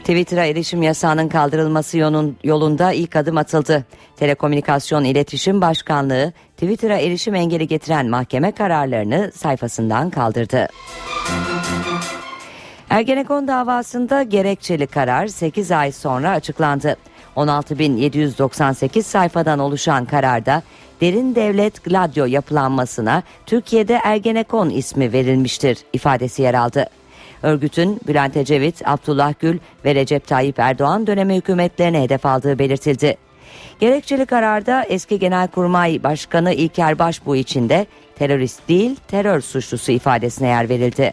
[0.00, 1.98] Twitter'a erişim yasağının kaldırılması
[2.44, 3.84] yolunda ilk adım atıldı.
[4.16, 10.68] Telekomünikasyon İletişim Başkanlığı Twitter'a erişim engeli getiren mahkeme kararlarını sayfasından kaldırdı.
[12.90, 16.96] Ergenekon davasında gerekçeli karar 8 ay sonra açıklandı.
[17.36, 20.62] 16.798 sayfadan oluşan kararda
[21.00, 26.86] derin devlet Gladio yapılanmasına Türkiye'de Ergenekon ismi verilmiştir ifadesi yer aldı.
[27.42, 33.16] Örgütün Bülent Ecevit, Abdullah Gül ve Recep Tayyip Erdoğan dönemi hükümetlerine hedef aldığı belirtildi.
[33.80, 37.86] Gerekçeli kararda eski Genelkurmay Başkanı İlker Başbuğ için de
[38.18, 41.12] terörist değil terör suçlusu ifadesine yer verildi.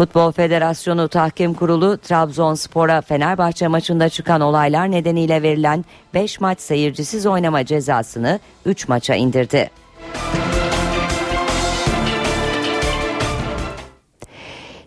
[0.00, 5.84] Futbol Federasyonu Tahkim Kurulu Trabzonspor'a Fenerbahçe maçında çıkan olaylar nedeniyle verilen
[6.14, 9.70] 5 maç seyircisiz oynama cezasını 3 maça indirdi.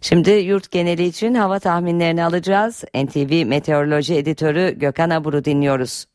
[0.01, 2.83] Şimdi yurt geneli için hava tahminlerini alacağız.
[2.95, 6.05] NTV Meteoroloji Editörü Gökhan Abur'u dinliyoruz.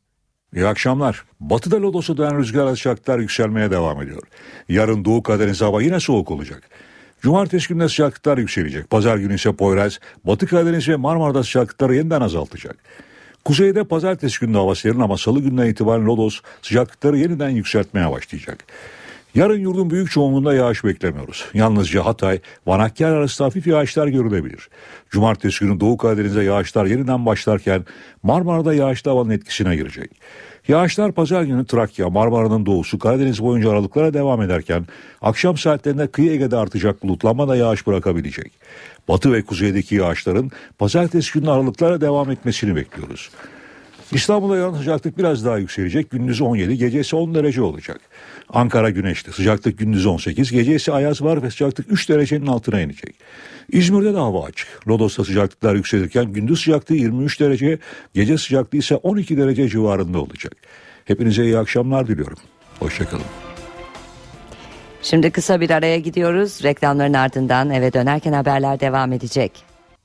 [0.54, 1.24] İyi akşamlar.
[1.40, 4.22] Batıda lodosu dönen rüzgar sıcaklıklar yükselmeye devam ediyor.
[4.68, 6.70] Yarın Doğu Karadeniz hava yine soğuk olacak.
[7.22, 8.90] Cumartesi günü sıcaklıklar yükselecek.
[8.90, 12.76] Pazar günü ise Poyraz, Batı Karadeniz ve Marmara'da sıcaklıkları yeniden azaltacak.
[13.44, 18.64] Kuzeyde pazartesi günü hava serin ama salı günden itibaren Lodos sıcaklıkları yeniden yükseltmeye başlayacak.
[19.34, 21.44] Yarın yurdun büyük çoğunluğunda yağış beklemiyoruz.
[21.54, 24.68] Yalnızca Hatay, Vanakkar arası hafif yağışlar görülebilir.
[25.10, 27.84] Cumartesi günü Doğu Karadeniz'de yağışlar yeniden başlarken
[28.22, 30.10] Marmara'da yağışlı havanın etkisine girecek.
[30.68, 34.86] Yağışlar pazar günü Trakya, Marmara'nın doğusu Karadeniz boyunca aralıklara devam ederken
[35.22, 38.52] akşam saatlerinde kıyı Ege'de artacak bulutlanma da yağış bırakabilecek.
[39.08, 43.30] Batı ve kuzeydeki yağışların pazartesi günü aralıklara devam etmesini bekliyoruz.
[44.12, 46.10] İstanbul'da yarın sıcaklık biraz daha yükselecek.
[46.10, 48.00] Gündüz 17, gecesi 10 derece olacak.
[48.52, 49.32] Ankara güneşli.
[49.32, 53.14] Sıcaklık gündüz 18, gecesi ayaz var ve sıcaklık 3 derecenin altına inecek.
[53.72, 54.68] İzmir'de de hava açık.
[54.86, 57.78] Rodos'ta sıcaklıklar yükselirken gündüz sıcaklığı 23 derece,
[58.14, 60.52] gece sıcaklığı ise 12 derece civarında olacak.
[61.04, 62.38] Hepinize iyi akşamlar diliyorum.
[62.78, 63.24] Hoşçakalın.
[65.02, 66.64] Şimdi kısa bir araya gidiyoruz.
[66.64, 69.52] Reklamların ardından eve dönerken haberler devam edecek.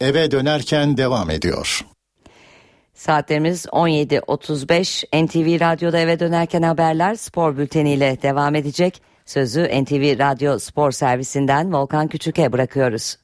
[0.01, 1.85] Eve dönerken devam ediyor.
[2.93, 9.01] Saatlerimiz 17.35 NTV Radyo'da eve dönerken haberler spor bülteniyle devam edecek.
[9.25, 13.15] Sözü NTV Radyo Spor Servisinden Volkan Küçük'e bırakıyoruz.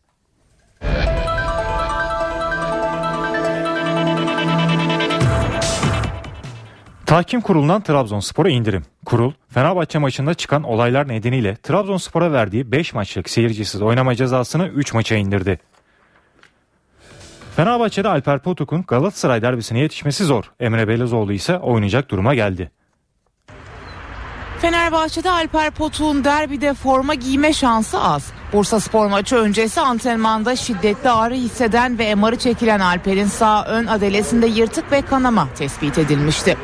[7.05, 8.83] Tahkim Kurulu'ndan Trabzonspor'a indirim.
[9.05, 15.15] Kurul, Fenerbahçe maçında çıkan olaylar nedeniyle Trabzonspor'a verdiği 5 maçlık seyircisiz oynama cezasını 3 maça
[15.15, 15.59] indirdi.
[17.59, 20.43] Fenerbahçe'de Alper Potuk'un Galatasaray derbisine yetişmesi zor.
[20.59, 22.71] Emre Belezoğlu ise oynayacak duruma geldi.
[24.61, 28.31] Fenerbahçe'de Alper Potuk'un derbide forma giyme şansı az.
[28.53, 34.47] Bursa Spor maçı öncesi antrenmanda şiddetli ağrı hisseden ve MR'ı çekilen Alper'in sağ ön adelesinde
[34.47, 36.57] yırtık ve kanama tespit edilmişti.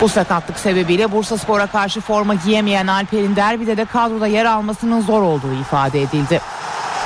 [0.00, 5.22] Bu sakatlık sebebiyle Bursa Spor'a karşı forma giyemeyen Alper'in derbide de kadroda yer almasının zor
[5.22, 6.40] olduğu ifade edildi.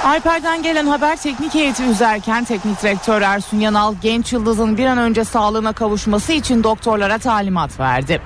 [0.04, 5.24] Alper'den gelen haber teknik heyeti üzerken teknik direktör Ersun Yanal genç yıldızın bir an önce
[5.24, 8.22] sağlığına kavuşması için doktorlara talimat verdi.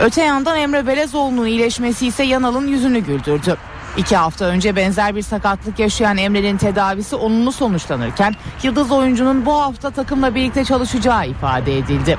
[0.00, 3.56] Öte yandan Emre Belezoğlu'nun iyileşmesi ise Yanal'ın yüzünü güldürdü.
[3.96, 9.90] İki hafta önce benzer bir sakatlık yaşayan Emre'nin tedavisi olumlu sonuçlanırken Yıldız oyuncunun bu hafta
[9.90, 12.18] takımla birlikte çalışacağı ifade edildi.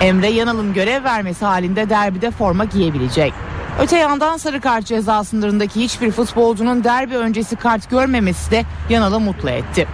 [0.00, 3.32] Emre Yanal'ın görev vermesi halinde derbide forma giyebilecek.
[3.78, 9.50] Öte yandan sarı kart ceza sınırındaki hiçbir futbolcunun derbi öncesi kart görmemesi de Yanal'ı mutlu
[9.50, 9.86] etti.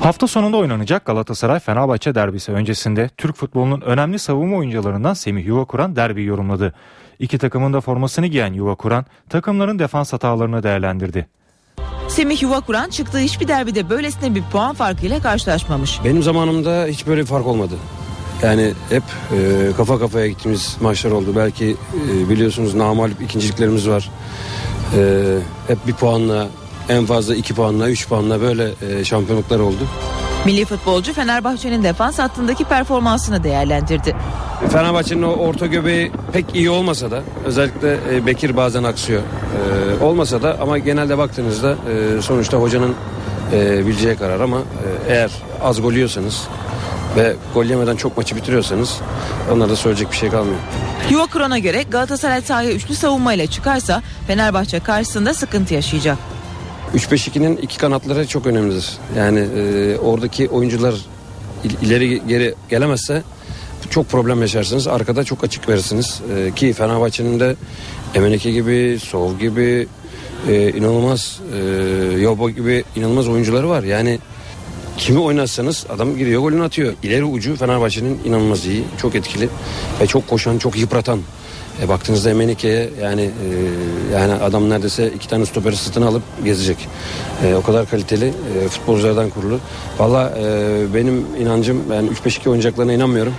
[0.00, 6.24] Hafta sonunda oynanacak Galatasaray Fenerbahçe derbisi öncesinde Türk futbolunun önemli savunma oyuncularından Semih Yuvakuran derbi
[6.24, 6.74] yorumladı.
[7.18, 11.26] İki takımın da formasını giyen Yuvakuran takımların defans hatalarını değerlendirdi.
[12.08, 16.00] Semih Yuvakuran çıktığı hiçbir derbide böylesine bir puan farkıyla karşılaşmamış.
[16.04, 17.74] Benim zamanımda hiç böyle bir fark olmadı.
[18.42, 21.32] Yani hep e, kafa kafaya gittiğimiz maçlar oldu.
[21.36, 21.76] Belki
[22.10, 24.10] e, biliyorsunuz namalip ikinciliklerimiz var.
[24.96, 26.48] E, hep bir puanla
[26.88, 29.88] en fazla iki puanla üç puanla böyle e, şampiyonluklar oldu.
[30.44, 34.16] Milli futbolcu Fenerbahçe'nin defans hattındaki performansını değerlendirdi.
[34.72, 39.22] Fenerbahçe'nin o orta göbeği pek iyi olmasa da özellikle e, Bekir bazen aksıyor.
[40.00, 42.94] E, olmasa da ama genelde baktığınızda e, sonuçta hocanın
[43.52, 45.30] e, bileceği karar ama e, eğer
[45.62, 46.48] az gol yiyorsanız
[47.16, 49.00] ve gol yemeden çok maçı bitiriyorsanız
[49.52, 50.58] onlarda söyleyecek bir şey kalmıyor.
[51.10, 56.18] Yuva Kur'an'a göre Galatasaray sahaya üçlü savunmayla çıkarsa Fenerbahçe karşısında sıkıntı yaşayacak.
[56.94, 58.92] 3-5-2'nin iki kanatları çok önemlidir.
[59.16, 60.94] Yani e, oradaki oyuncular
[61.82, 63.22] ileri geri gelemezse
[63.90, 64.86] çok problem yaşarsınız.
[64.86, 66.20] Arkada çok açık verirsiniz.
[66.36, 67.56] E, ki Fenerbahçe'nin de
[68.14, 69.88] Emenike gibi, Sov gibi,
[70.48, 71.58] e, inanılmaz e,
[72.20, 73.82] Yobo gibi inanılmaz oyuncuları var.
[73.82, 74.18] Yani
[74.96, 76.94] kimi oynatsanız adam giriyor golünü atıyor.
[77.02, 79.48] İleri ucu Fenerbahçe'nin inanılmaz iyi, çok etkili
[80.00, 81.20] ve çok koşan, çok yıpratan.
[81.82, 86.88] E, baktığınızda Emenike'ye yani e, yani adam neredeyse iki tane stoperi sırtına alıp gezecek.
[87.44, 89.60] E, o kadar kaliteli e, futbolculardan kurulu.
[89.98, 93.34] Valla e, benim inancım ben 3-5-2 oynayacaklarına inanmıyorum.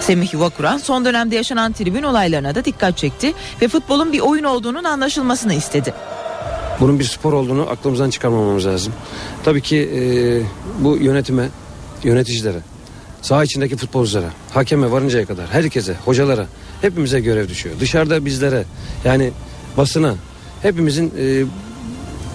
[0.00, 4.84] Semih Yuvakuran son dönemde yaşanan tribün olaylarına da dikkat çekti ve futbolun bir oyun olduğunun
[4.84, 5.94] anlaşılmasını istedi.
[6.80, 8.92] Bunun bir spor olduğunu aklımızdan çıkarmamamız lazım.
[9.44, 10.00] Tabii ki e,
[10.78, 11.48] bu yönetime,
[12.04, 12.58] yöneticilere,
[13.22, 16.46] saha içindeki futbolculara, hakeme varıncaya kadar herkese, hocalara,
[16.80, 17.76] hepimize görev düşüyor.
[17.80, 18.64] Dışarıda bizlere,
[19.04, 19.32] yani
[19.76, 20.14] basına,
[20.62, 21.44] hepimizin e,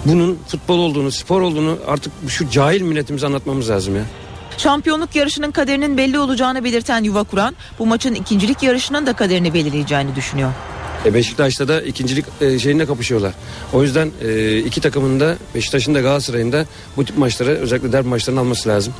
[0.06, 4.02] bunun futbol olduğunu, spor olduğunu artık şu cahil milletimize anlatmamız lazım ya.
[4.58, 10.52] Şampiyonluk yarışının kaderinin belli olacağını belirten Yuvakuran bu maçın ikincilik yarışının da kaderini belirleyeceğini düşünüyor.
[11.06, 13.32] E Beşiktaş'ta da ikincilik e, şeyinde kapışıyorlar.
[13.72, 18.08] O yüzden e, iki takımın da Beşiktaş'ın da Galatasaray'ın da bu tip maçları özellikle derbi
[18.08, 18.94] maçlarını alması lazım.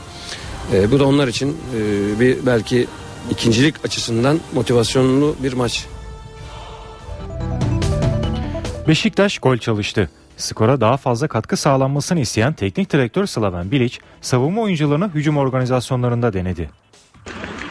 [0.73, 2.87] E, bu da onlar için e, bir belki
[3.31, 5.87] ikincilik açısından motivasyonlu bir maç.
[8.88, 10.11] Beşiktaş gol çalıştı.
[10.37, 16.82] Skora daha fazla katkı sağlanmasını isteyen teknik direktör Slaven Bilic, savunma oyuncularını hücum organizasyonlarında denedi.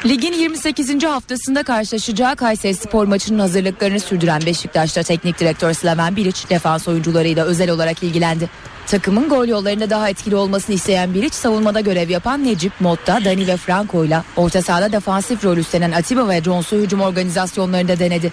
[0.06, 1.04] Ligin 28.
[1.04, 7.70] haftasında karşılaşacağı Kayseri Spor maçının hazırlıklarını sürdüren Beşiktaş'ta teknik direktör Slaven Bilic defans oyuncularıyla özel
[7.70, 8.50] olarak ilgilendi.
[8.88, 13.58] Takımın gol yollarında daha etkili olmasını isteyen Bilic savunmada görev yapan Necip, Motta, Dani ve
[13.58, 18.32] Franco ile orta sahada defansif rol üstlenen Atiba ve Jones'u hücum organizasyonlarında denedi.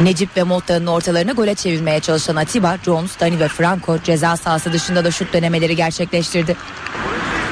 [0.00, 5.04] Necip ve Motta'nın ortalarını gole çevirmeye çalışan Atiba, Jones, Dani ve Franco ceza sahası dışında
[5.04, 6.56] da şut denemeleri gerçekleştirdi.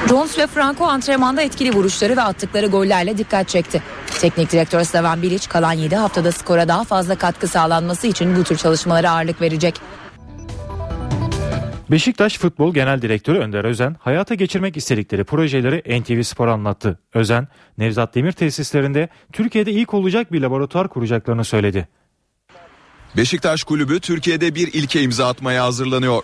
[0.07, 3.83] Jones ve Franco antrenmanda etkili vuruşları ve attıkları gollerle dikkat çekti.
[4.19, 8.57] Teknik direktör Slaven Bilic kalan 7 haftada skora daha fazla katkı sağlanması için bu tür
[8.57, 9.81] çalışmalara ağırlık verecek.
[11.91, 16.99] Beşiktaş Futbol Genel Direktörü Önder Özen hayata geçirmek istedikleri projeleri NTV Spor anlattı.
[17.13, 21.87] Özen, Nevzat Demir tesislerinde Türkiye'de ilk olacak bir laboratuvar kuracaklarını söyledi.
[23.17, 26.23] Beşiktaş Kulübü Türkiye'de bir ilke imza atmaya hazırlanıyor.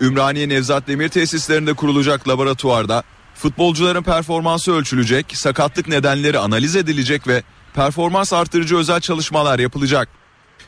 [0.00, 3.02] Ümraniye Nevzat Demir tesislerinde kurulacak laboratuvarda
[3.34, 7.42] futbolcuların performansı ölçülecek, sakatlık nedenleri analiz edilecek ve
[7.74, 10.08] performans artırıcı özel çalışmalar yapılacak.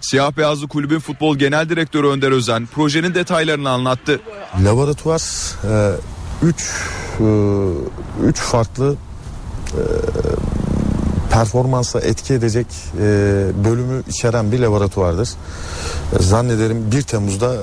[0.01, 4.21] Siyah Beyazlı Kulübün futbol genel direktörü Önder Özen projenin detaylarını anlattı.
[4.65, 5.23] Laboratuvar
[6.43, 6.71] 3
[7.21, 8.97] e, 3 farklı
[9.73, 9.83] e,
[11.35, 13.03] performansa etki edecek e,
[13.65, 15.29] bölümü içeren bir laboratuvardır.
[16.19, 17.57] E, zannederim 1 Temmuz'da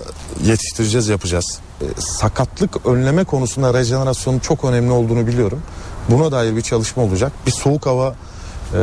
[0.43, 1.59] yetiştireceğiz yapacağız.
[1.81, 5.61] E, sakatlık önleme konusunda rejenerasyonun çok önemli olduğunu biliyorum.
[6.09, 7.31] Buna dair bir çalışma olacak.
[7.45, 8.15] Bir soğuk hava
[8.73, 8.79] e,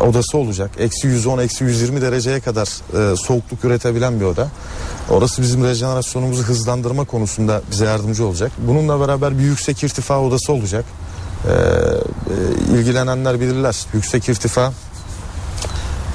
[0.00, 0.70] odası olacak.
[0.78, 2.68] Eksi 110, eksi 120 dereceye kadar
[3.12, 4.48] e, soğukluk üretebilen bir oda.
[5.10, 8.52] Orası bizim rejenerasyonumuzu hızlandırma konusunda bize yardımcı olacak.
[8.58, 10.84] Bununla beraber bir yüksek irtifa odası olacak.
[11.48, 13.76] E, e, ilgilenenler bilirler.
[13.94, 14.72] Yüksek irtifa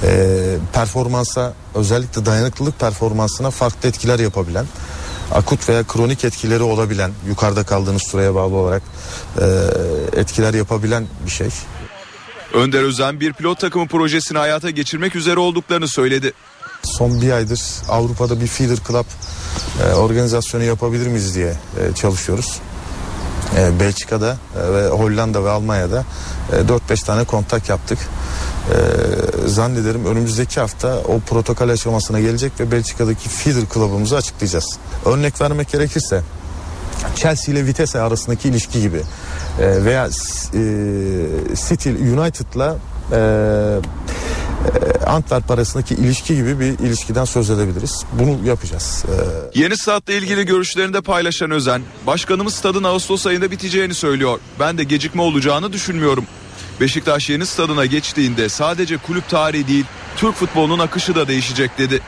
[0.02, 4.66] e, performansa özellikle dayanıklılık performansına farklı etkiler yapabilen
[5.34, 8.82] akut veya kronik etkileri olabilen yukarıda kaldığınız süreye bağlı olarak
[9.40, 9.44] e,
[10.20, 11.48] etkiler yapabilen bir şey.
[12.54, 16.32] Önder Özen bir pilot takımı projesini hayata geçirmek üzere olduklarını söyledi.
[16.82, 19.04] Son bir aydır Avrupa'da bir feeder club
[19.82, 21.48] e, organizasyonu yapabilir miyiz diye
[21.80, 22.60] e, çalışıyoruz.
[23.56, 26.04] E, Belçika'da e, ve Hollanda ve Almanya'da
[26.52, 27.98] e, 4-5 tane kontak yaptık.
[28.68, 34.78] E, zannederim önümüzdeki hafta o protokol aşamasına gelecek ve Belçika'daki feeder club'ımızı açıklayacağız.
[35.04, 36.22] Örnek vermek gerekirse
[37.16, 39.02] Chelsea ile Vitesse arasındaki ilişki gibi
[39.60, 40.10] e, veya e,
[41.68, 42.76] City United'la
[43.12, 43.18] e,
[45.06, 48.04] Antwerp arasındaki ilişki gibi bir ilişkiden söz edebiliriz.
[48.12, 49.04] Bunu yapacağız.
[49.08, 49.60] Ee...
[49.60, 54.40] Yeni statla ilgili görüşlerini de paylaşan Özen, başkanımız stadın Ağustos ayında biteceğini söylüyor.
[54.60, 56.24] Ben de gecikme olacağını düşünmüyorum.
[56.80, 59.84] Beşiktaş yeni stadına geçtiğinde sadece kulüp tarihi değil,
[60.16, 62.00] Türk futbolunun akışı da değişecek dedi.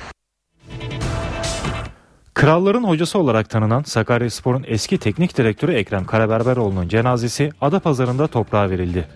[2.34, 9.08] Kralların hocası olarak tanınan Sakaryaspor'un eski teknik direktörü Ekrem Karaberberoğlu'nun cenazesi Adapazarı'nda toprağa verildi.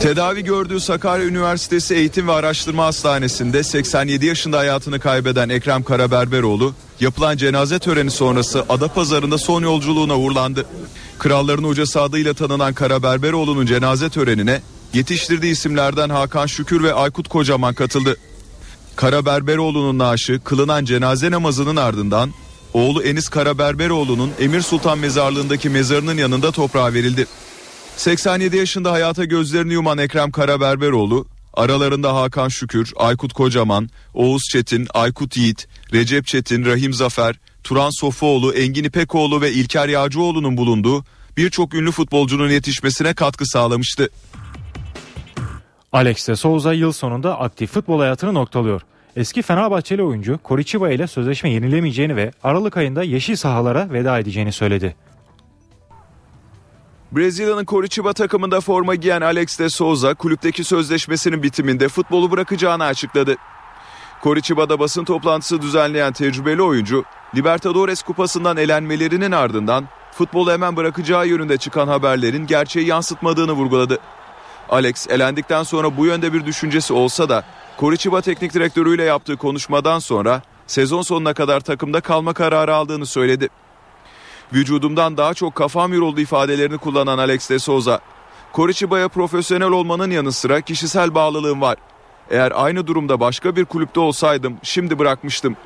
[0.00, 7.36] Tedavi gördüğü Sakarya Üniversitesi Eğitim ve Araştırma Hastanesi'nde 87 yaşında hayatını kaybeden Ekrem Karaberberoğlu yapılan
[7.36, 10.66] cenaze töreni sonrası Adapazarı'nda son yolculuğuna uğurlandı.
[11.18, 14.60] Kralların hocası adıyla tanınan Karaberberoğlu'nun cenaze törenine
[14.94, 18.16] yetiştirdiği isimlerden Hakan Şükür ve Aykut Kocaman katıldı.
[18.96, 22.30] Karaberberoğlu'nun naaşı kılınan cenaze namazının ardından
[22.74, 27.26] oğlu Enis Karaberberoğlu'nun Emir Sultan Mezarlığı'ndaki mezarının yanında toprağa verildi.
[28.00, 35.36] 87 yaşında hayata gözlerini yuman Ekrem Karaberberoğlu Aralarında Hakan Şükür, Aykut Kocaman, Oğuz Çetin, Aykut
[35.36, 41.04] Yiğit, Recep Çetin, Rahim Zafer, Turan Sofuoğlu, Engin İpekoğlu ve İlker Yağcıoğlu'nun bulunduğu
[41.36, 44.08] birçok ünlü futbolcunun yetişmesine katkı sağlamıştı.
[45.92, 48.82] Alex de Souza yıl sonunda aktif futbol hayatını noktalıyor.
[49.16, 54.96] Eski Fenerbahçeli oyuncu Koriçiba ile sözleşme yenilemeyeceğini ve Aralık ayında yeşil sahalara veda edeceğini söyledi.
[57.12, 63.36] Brezilya'nın Coritiba takımında forma giyen Alex de Souza kulüpteki sözleşmesinin bitiminde futbolu bırakacağını açıkladı.
[64.22, 67.04] Coriciba'da basın toplantısı düzenleyen tecrübeli oyuncu,
[67.34, 73.98] Libertadores kupasından elenmelerinin ardından futbolu hemen bırakacağı yönünde çıkan haberlerin gerçeği yansıtmadığını vurguladı.
[74.68, 77.44] Alex elendikten sonra bu yönde bir düşüncesi olsa da
[77.78, 83.48] Coritiba teknik direktörüyle yaptığı konuşmadan sonra sezon sonuna kadar takımda kalma kararı aldığını söyledi.
[84.52, 88.00] Vücudumdan daha çok kafam yoruldu ifadelerini kullanan Alex de Souza,
[88.54, 91.76] Coriciba'ya profesyonel olmanın yanı sıra kişisel bağlılığım var.
[92.30, 95.56] Eğer aynı durumda başka bir kulüpte olsaydım şimdi bırakmıştım.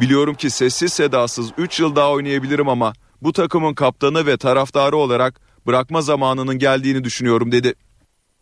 [0.00, 5.40] Biliyorum ki sessiz sedasız 3 yıl daha oynayabilirim ama bu takımın kaptanı ve taraftarı olarak
[5.66, 7.74] bırakma zamanının geldiğini düşünüyorum dedi.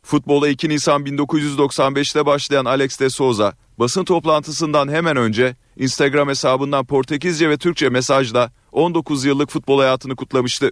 [0.07, 7.51] Futbola 2 Nisan 1995'te başlayan Alex de Souza basın toplantısından hemen önce Instagram hesabından Portekizce
[7.51, 10.71] ve Türkçe mesajla 19 yıllık futbol hayatını kutlamıştı.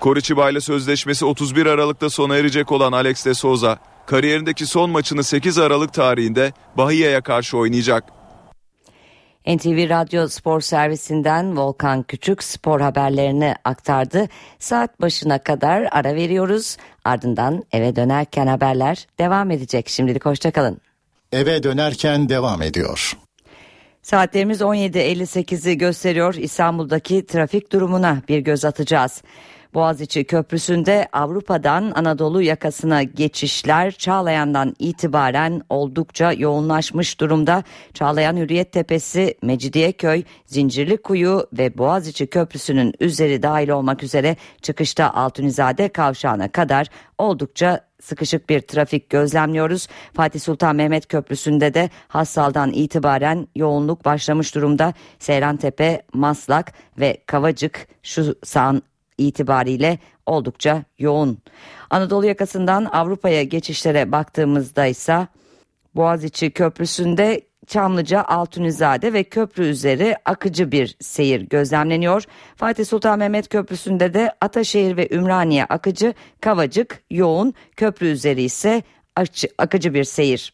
[0.00, 5.58] Coritiba ile sözleşmesi 31 Aralık'ta sona erecek olan Alex de Souza, kariyerindeki son maçını 8
[5.58, 8.15] Aralık tarihinde Bahia'ya karşı oynayacak.
[9.46, 14.28] NTV Radyo Spor Servisinden Volkan Küçük spor haberlerini aktardı.
[14.58, 16.76] Saat başına kadar ara veriyoruz.
[17.04, 19.88] Ardından eve dönerken haberler devam edecek.
[19.88, 20.80] Şimdilik hoşçakalın.
[21.32, 23.16] Eve dönerken devam ediyor.
[24.02, 26.34] Saatlerimiz 17.58'i gösteriyor.
[26.34, 29.22] İstanbul'daki trafik durumuna bir göz atacağız.
[29.74, 37.62] Boğaziçi Köprüsü'nde Avrupa'dan Anadolu yakasına geçişler Çağlayan'dan itibaren oldukça yoğunlaşmış durumda.
[37.94, 46.48] Çağlayan Hürriyet Tepesi, Mecidiyeköy, Zincirlikuyu ve Boğaziçi Köprüsü'nün üzeri dahil olmak üzere çıkışta Altunizade kavşağına
[46.48, 46.86] kadar
[47.18, 49.88] oldukça sıkışık bir trafik gözlemliyoruz.
[50.14, 54.94] Fatih Sultan Mehmet Köprüsü'nde de Hassal'dan itibaren yoğunluk başlamış durumda.
[55.18, 58.82] Seyrantepe, Maslak ve Kavacık şu sağın
[59.18, 61.38] itibariyle oldukça yoğun.
[61.90, 65.28] Anadolu yakasından Avrupa'ya geçişlere baktığımızda ise
[65.94, 72.24] Boğaziçi Köprüsü'nde Çamlıca, Altunizade ve köprü üzeri akıcı bir seyir gözlemleniyor.
[72.56, 78.82] Fatih Sultan Mehmet Köprüsü'nde de Ataşehir ve Ümraniye akıcı, Kavacık yoğun, köprü üzeri ise
[79.58, 80.52] akıcı bir seyir.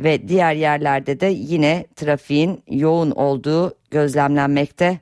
[0.00, 5.00] Ve diğer yerlerde de yine trafiğin yoğun olduğu gözlemlenmekte.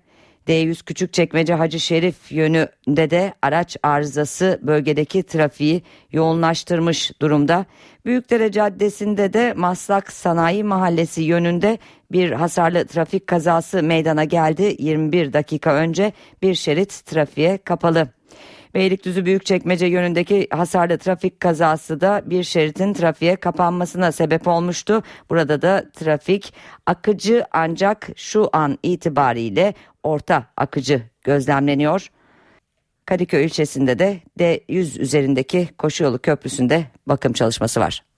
[0.48, 5.82] D100 Küçükçekmece Hacı Şerif yönünde de araç arızası bölgedeki trafiği
[6.12, 7.66] yoğunlaştırmış durumda.
[8.04, 11.78] Büyükdere Caddesi'nde de Maslak Sanayi Mahallesi yönünde
[12.12, 14.76] bir hasarlı trafik kazası meydana geldi.
[14.78, 16.12] 21 dakika önce
[16.42, 18.08] bir şerit trafiğe kapalı.
[18.74, 25.02] Beylikdüzü Büyükçekmece yönündeki hasarlı trafik kazası da bir şeritin trafiğe kapanmasına sebep olmuştu.
[25.30, 26.54] Burada da trafik
[26.86, 32.10] akıcı ancak şu an itibariyle orta akıcı gözlemleniyor.
[33.06, 38.09] Kadıköy ilçesinde de D100 üzerindeki koşu köprüsünde bakım çalışması var.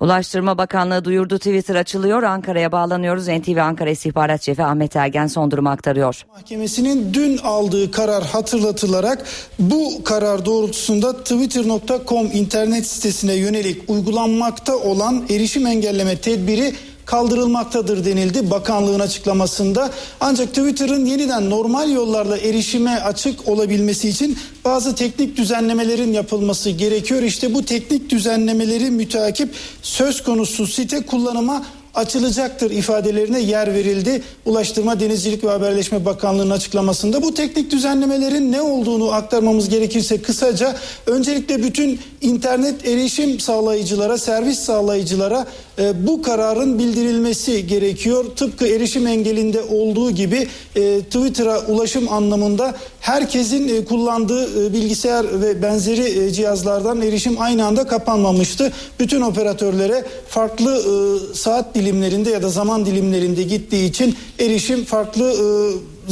[0.00, 2.22] Ulaştırma Bakanlığı duyurdu Twitter açılıyor.
[2.22, 3.28] Ankara'ya bağlanıyoruz.
[3.28, 6.24] NTV Ankara İstihbarat Şefi Ahmet Ergen son durumu aktarıyor.
[6.32, 9.24] Mahkemesinin dün aldığı karar hatırlatılarak
[9.58, 16.74] bu karar doğrultusunda twitter.com internet sitesine yönelik uygulanmakta olan erişim engelleme tedbiri
[17.12, 19.90] kaldırılmaktadır denildi bakanlığın açıklamasında.
[20.20, 27.22] Ancak Twitter'ın yeniden normal yollarla erişime açık olabilmesi için bazı teknik düzenlemelerin yapılması gerekiyor.
[27.22, 31.64] İşte bu teknik düzenlemeleri müteakip söz konusu site kullanıma
[31.94, 34.22] açılacaktır ifadelerine yer verildi.
[34.46, 40.76] Ulaştırma Denizcilik ve Haberleşme Bakanlığı'nın açıklamasında bu teknik düzenlemelerin ne olduğunu aktarmamız gerekirse kısaca
[41.06, 45.46] öncelikle bütün internet erişim sağlayıcılara, servis sağlayıcılara
[45.78, 48.24] e, bu kararın bildirilmesi gerekiyor.
[48.36, 55.62] Tıpkı erişim engelinde olduğu gibi e, Twitter'a ulaşım anlamında herkesin e, kullandığı e, bilgisayar ve
[55.62, 58.72] benzeri e, cihazlardan erişim aynı anda kapanmamıştı.
[59.00, 65.46] Bütün operatörlere farklı e, saat dilimlerinde ya da zaman dilimlerinde gittiği için erişim farklı e,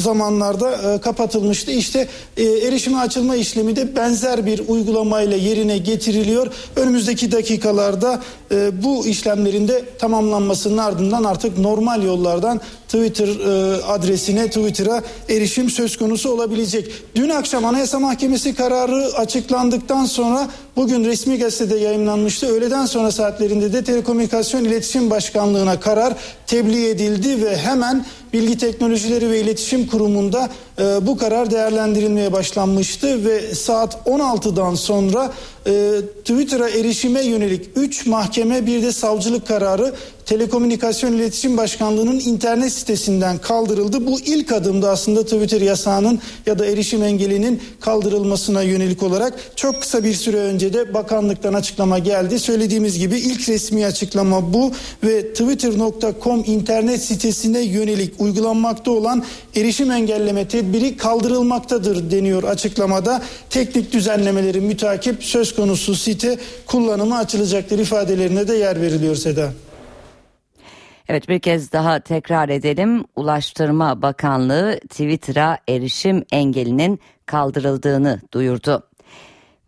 [0.01, 1.71] zamanlarda e, kapatılmıştı.
[1.71, 6.47] İşte e, erişime açılma işlemi de benzer bir uygulamayla yerine getiriliyor.
[6.77, 12.61] Önümüzdeki dakikalarda e, bu işlemlerin de tamamlanmasının ardından artık normal yollardan
[12.91, 16.93] Twitter e, adresine Twitter'a erişim söz konusu olabilecek.
[17.15, 22.47] Dün akşam Anayasa Mahkemesi kararı açıklandıktan sonra bugün resmi gazetede yayınlanmıştı.
[22.47, 26.15] Öğleden sonra saatlerinde de Telekomünikasyon İletişim Başkanlığı'na karar
[26.47, 33.55] tebliğ edildi ve hemen Bilgi Teknolojileri ve İletişim Kurumu'nda e, bu karar değerlendirilmeye başlanmıştı ve
[33.55, 35.33] saat 16'dan sonra
[35.67, 35.73] e,
[36.25, 39.95] Twitter'a erişime yönelik 3 mahkeme bir de savcılık kararı
[40.31, 44.07] Telekomünikasyon İletişim Başkanlığı'nın internet sitesinden kaldırıldı.
[44.07, 50.05] Bu ilk adımda aslında Twitter yasağının ya da erişim engelinin kaldırılmasına yönelik olarak çok kısa
[50.05, 52.39] bir süre önce de bakanlıktan açıklama geldi.
[52.39, 54.73] Söylediğimiz gibi ilk resmi açıklama bu
[55.05, 59.25] ve twitter.com internet sitesine yönelik uygulanmakta olan
[59.57, 63.23] erişim engelleme tedbiri kaldırılmaktadır deniyor açıklamada.
[63.51, 69.53] Teknik düzenlemeleri mütakip söz konusu site kullanıma açılacaktır ifadelerine de yer veriliyor Seda.
[71.11, 73.05] Evet bir kez daha tekrar edelim.
[73.17, 78.89] Ulaştırma Bakanlığı Twitter'a erişim engelinin kaldırıldığını duyurdu.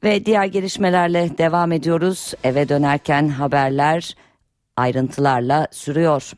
[0.05, 2.35] Ve diğer gelişmelerle devam ediyoruz.
[2.45, 4.17] Eve dönerken haberler
[4.77, 6.33] ayrıntılarla sürüyor.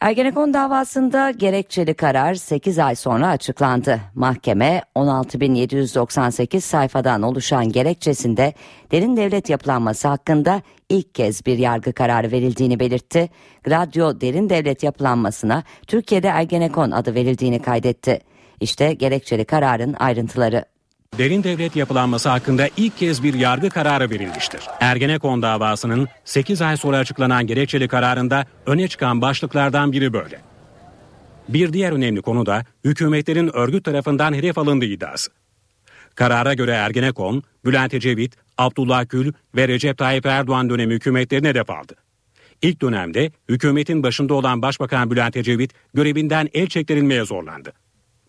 [0.00, 4.00] Ergenekon davasında gerekçeli karar 8 ay sonra açıklandı.
[4.14, 8.54] Mahkeme 16.798 sayfadan oluşan gerekçesinde
[8.92, 13.28] derin devlet yapılanması hakkında ilk kez bir yargı kararı verildiğini belirtti.
[13.68, 18.20] Radyo derin devlet yapılanmasına Türkiye'de Ergenekon adı verildiğini kaydetti.
[18.60, 20.64] İşte gerekçeli kararın ayrıntıları.
[21.18, 24.60] Derin devlet yapılanması hakkında ilk kez bir yargı kararı verilmiştir.
[24.80, 30.40] Ergenekon davasının 8 ay sonra açıklanan gerekçeli kararında öne çıkan başlıklardan biri böyle.
[31.48, 35.30] Bir diğer önemli konu da hükümetlerin örgüt tarafından hedef alındığı iddiası.
[36.14, 41.94] Karara göre Ergenekon, Bülent Ecevit, Abdullah Gül ve Recep Tayyip Erdoğan dönemi hükümetlerine hedef aldı.
[42.62, 47.72] İlk dönemde hükümetin başında olan Başbakan Bülent Ecevit görevinden el çektirilmeye zorlandı.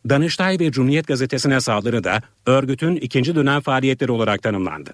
[0.09, 4.93] Danıştay ve Cumhuriyet Gazetesi'ne saldırı da örgütün ikinci dönem faaliyetleri olarak tanımlandı.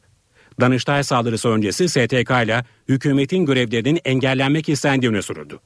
[0.61, 5.59] Danıştay saldırısı öncesi STK ile hükümetin görevlerinin engellenmek istendiği öne sürüldü.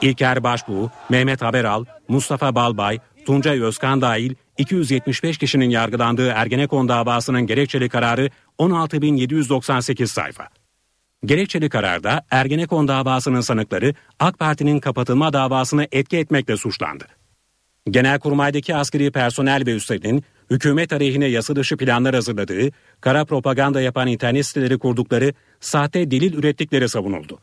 [0.00, 7.88] İlker Başbuğ, Mehmet Haberal, Mustafa Balbay, Tuncay Özkan dahil 275 kişinin yargılandığı Ergenekon davasının gerekçeli
[7.88, 10.48] kararı 16.798 sayfa.
[11.24, 17.04] Gerekçeli kararda Ergenekon davasının sanıkları AK Parti'nin kapatılma davasını etki etmekle suçlandı.
[17.90, 22.70] Genelkurmay'daki askeri personel ve üstlerin hükümet aleyhine yasa dışı planlar hazırladığı,
[23.00, 27.38] kara propaganda yapan internet siteleri kurdukları, sahte delil ürettikleri savunuldu.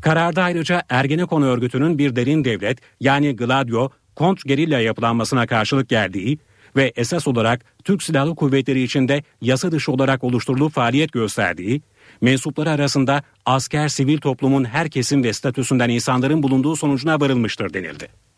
[0.00, 6.38] Kararda ayrıca Ergenekon örgütünün bir derin devlet yani Gladio, kont gerilla yapılanmasına karşılık geldiği
[6.76, 11.82] ve esas olarak Türk Silahlı Kuvvetleri içinde yasa dışı olarak oluşturulup faaliyet gösterdiği,
[12.20, 18.31] mensupları arasında asker sivil toplumun her kesim ve statüsünden insanların bulunduğu sonucuna varılmıştır denildi.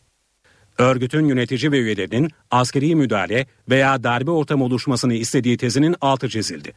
[0.79, 6.73] Örgütün yönetici ve üyelerinin askeri müdahale veya darbe ortamı oluşmasını istediği tezinin altı çizildi.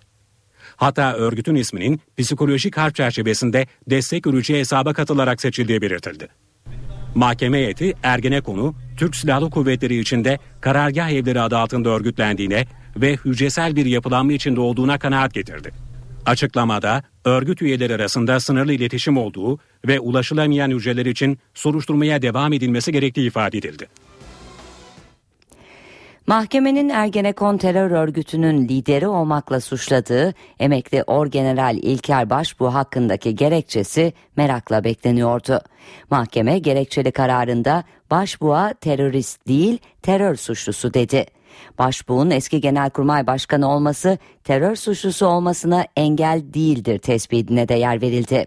[0.75, 6.27] Hatta örgütün isminin psikolojik harp çerçevesinde destek ürücü hesaba katılarak seçildiği belirtildi.
[7.15, 12.65] Mahkeme heyeti Ergenekon'u Türk Silahlı Kuvvetleri içinde karargah evleri adı altında örgütlendiğine
[12.97, 15.86] ve hücresel bir yapılanma içinde olduğuna kanaat getirdi.
[16.27, 23.27] Açıklamada örgüt üyeleri arasında sınırlı iletişim olduğu ve ulaşılamayan hücreler için soruşturmaya devam edilmesi gerektiği
[23.27, 23.87] ifade edildi.
[26.27, 35.61] Mahkemenin Ergenekon terör örgütünün lideri olmakla suçladığı emekli Orgeneral İlker Başbuğ hakkındaki gerekçesi merakla bekleniyordu.
[36.09, 41.36] Mahkeme gerekçeli kararında Başbuğ'a terörist değil terör suçlusu dedi.
[41.79, 48.45] Başbuğ'un eski genelkurmay başkanı olması terör suçlusu olmasına engel değildir tespitine de yer verildi.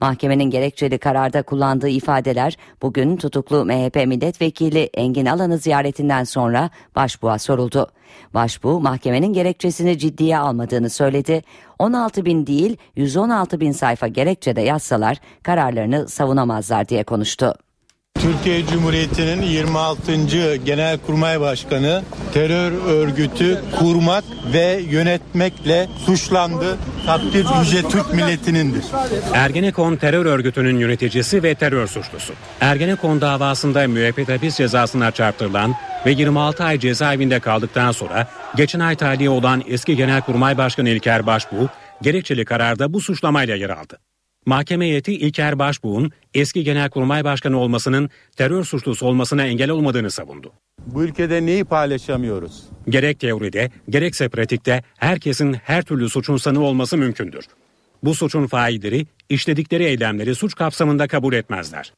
[0.00, 7.90] Mahkemenin gerekçeli kararda kullandığı ifadeler bugün tutuklu MHP milletvekili Engin Alan'ı ziyaretinden sonra Başbuğ'a soruldu.
[8.34, 11.42] Başbuğ mahkemenin gerekçesini ciddiye almadığını söyledi.
[11.78, 17.54] 16 bin değil 116 bin sayfa gerekçede yazsalar kararlarını savunamazlar diye konuştu.
[18.22, 20.56] Türkiye Cumhuriyeti'nin 26.
[20.64, 22.02] Genelkurmay Başkanı
[22.34, 26.78] terör örgütü kurmak ve yönetmekle suçlandı.
[27.06, 28.84] Takdir Yüce Türk milletinindir.
[29.34, 32.32] Ergenekon terör örgütünün yöneticisi ve terör suçlusu.
[32.60, 35.74] Ergenekon davasında müebbet hapis cezasına çarptırılan
[36.06, 41.68] ve 26 ay cezaevinde kaldıktan sonra geçen ay tahliye olan eski Genelkurmay Başkanı İlker Başbuğ
[42.02, 43.98] gerekçeli kararda bu suçlamayla yer aldı.
[44.46, 50.52] Mahkeme heyeti İlker Başbuğ'un eski genelkurmay başkanı olmasının terör suçlusu olmasına engel olmadığını savundu.
[50.86, 52.62] Bu ülkede neyi paylaşamıyoruz?
[52.88, 57.44] Gerek teoride gerekse pratikte herkesin her türlü suçun sanığı olması mümkündür.
[58.02, 61.92] Bu suçun failleri işledikleri eylemleri suç kapsamında kabul etmezler.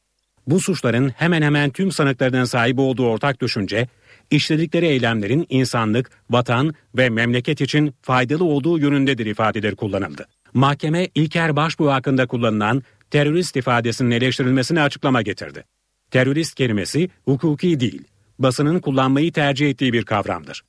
[0.47, 3.87] Bu suçların hemen hemen tüm sanıklarının sahip olduğu ortak düşünce,
[4.31, 10.27] işledikleri eylemlerin insanlık, vatan ve memleket için faydalı olduğu yönündedir ifadeleri kullanıldı.
[10.55, 15.63] Mahkeme İlker Başbuğ hakkında kullanılan terörist ifadesinin eleştirilmesine açıklama getirdi.
[16.11, 18.03] Terörist kelimesi hukuki değil,
[18.39, 20.63] basının kullanmayı tercih ettiği bir kavramdır.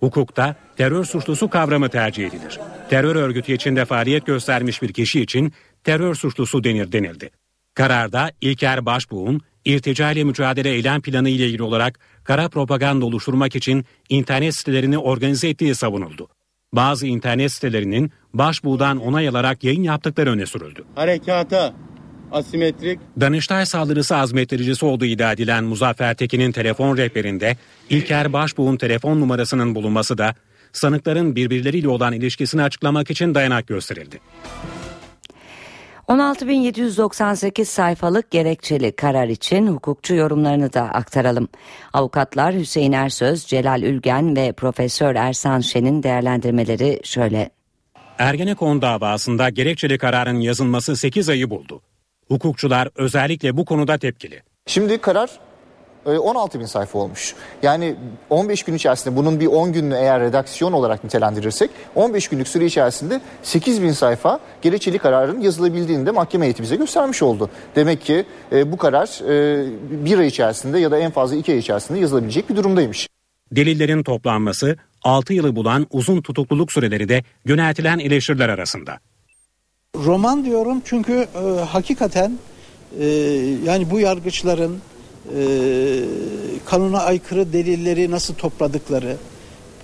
[0.00, 2.60] Hukukta terör suçlusu kavramı tercih edilir.
[2.90, 5.52] Terör örgütü içinde faaliyet göstermiş bir kişi için
[5.84, 7.30] terör suçlusu denir denildi.
[7.74, 13.84] Kararda İlker Başbuğ'un irtica ile mücadele eylem planı ile ilgili olarak kara propaganda oluşturmak için
[14.08, 16.28] internet sitelerini organize ettiği savunuldu.
[16.72, 20.84] Bazı internet sitelerinin Başbuğ'dan onay alarak yayın yaptıkları öne sürüldü.
[20.94, 21.72] Harekata
[22.32, 23.00] asimetrik.
[23.20, 27.56] Danıştay saldırısı azmettiricisi olduğu iddia edilen Muzaffer Tekin'in telefon rehberinde
[27.90, 30.34] İlker Başbuğ'un telefon numarasının bulunması da
[30.72, 34.20] sanıkların birbirleriyle olan ilişkisini açıklamak için dayanak gösterildi.
[36.08, 41.48] 16.798 sayfalık gerekçeli karar için hukukçu yorumlarını da aktaralım.
[41.92, 47.50] Avukatlar Hüseyin Ersöz, Celal Ülgen ve Profesör Ersan Şen'in değerlendirmeleri şöyle.
[48.22, 51.82] Ergenekon davasında gerekçeli kararın yazılması 8 ayı buldu.
[52.28, 54.42] Hukukçular özellikle bu konuda tepkili.
[54.66, 55.30] Şimdi karar
[56.06, 57.34] 16 e, bin sayfa olmuş.
[57.62, 57.94] Yani
[58.30, 63.20] 15 gün içerisinde bunun bir 10 gününü eğer redaksiyon olarak nitelendirirsek 15 günlük süre içerisinde
[63.42, 67.50] 8 bin sayfa gerekçeli kararın yazılabildiğini de mahkeme heyeti bize göstermiş oldu.
[67.76, 71.58] Demek ki e, bu karar e, bir ay içerisinde ya da en fazla iki ay
[71.58, 73.08] içerisinde yazılabilecek bir durumdaymış.
[73.52, 78.98] Delillerin toplanması 6 yılı bulan uzun tutukluluk süreleri de yöneltilen eleştiriler arasında.
[79.96, 82.38] Roman diyorum çünkü e, hakikaten
[83.00, 83.06] e,
[83.64, 84.78] yani bu yargıçların
[85.36, 85.42] e,
[86.64, 89.16] kanuna aykırı delilleri nasıl topladıkları,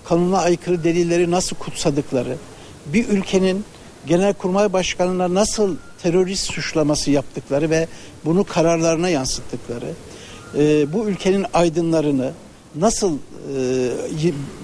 [0.04, 2.36] kanuna aykırı delilleri nasıl kutsadıkları,
[2.86, 3.64] bir ülkenin
[4.06, 7.88] genelkurmay başkanına nasıl terörist suçlaması yaptıkları ve
[8.24, 9.92] bunu kararlarına yansıttıkları,
[10.58, 12.32] e, bu ülkenin aydınlarını
[12.74, 13.90] nasıl e,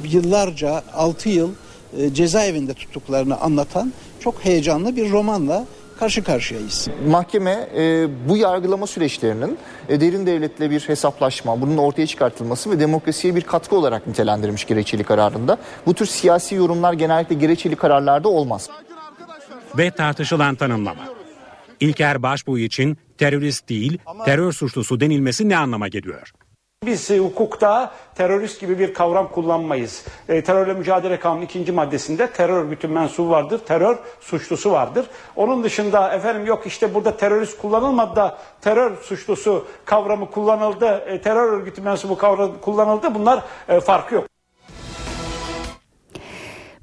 [0.04, 1.50] yıllarca 6 yıl
[1.98, 5.64] e, cezaevinde tuttuklarını anlatan çok heyecanlı bir romanla
[5.98, 6.88] karşı karşıyayız.
[7.08, 13.36] Mahkeme e, bu yargılama süreçlerinin e, derin devletle bir hesaplaşma, bunun ortaya çıkartılması ve demokrasiye
[13.36, 15.58] bir katkı olarak nitelendirilmiş gerekçeli kararında.
[15.86, 18.70] Bu tür siyasi yorumlar genellikle gerekçeli kararlarda olmaz.
[19.78, 21.02] Ve tartışılan tanımlama.
[21.80, 26.32] İlker Başbuğ için terörist değil, terör suçlusu denilmesi ne anlama geliyor?
[26.86, 30.04] Biz e, hukukta terörist gibi bir kavram kullanmayız.
[30.28, 35.06] E, terörle mücadele kanunu ikinci maddesinde terör örgütü mensubu vardır, terör suçlusu vardır.
[35.36, 41.52] Onun dışında efendim yok işte burada terörist kullanılmadı da terör suçlusu kavramı kullanıldı, e, terör
[41.52, 43.14] örgütü mensubu kavramı kullanıldı.
[43.14, 44.33] Bunlar e, farkı yok.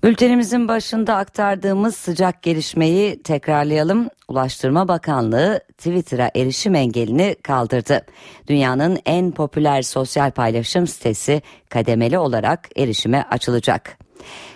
[0.04, 4.10] Bültenimizin başında aktardığımız sıcak gelişmeyi tekrarlayalım.
[4.28, 8.06] Ulaştırma Bakanlığı Twitter'a erişim engelini kaldırdı.
[8.48, 13.98] Dünyanın en popüler sosyal paylaşım sitesi kademeli olarak erişime açılacak.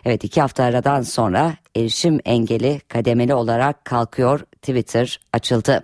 [0.05, 4.39] Evet iki hafta aradan sonra erişim engeli kademeli olarak kalkıyor.
[4.39, 5.83] Twitter açıldı.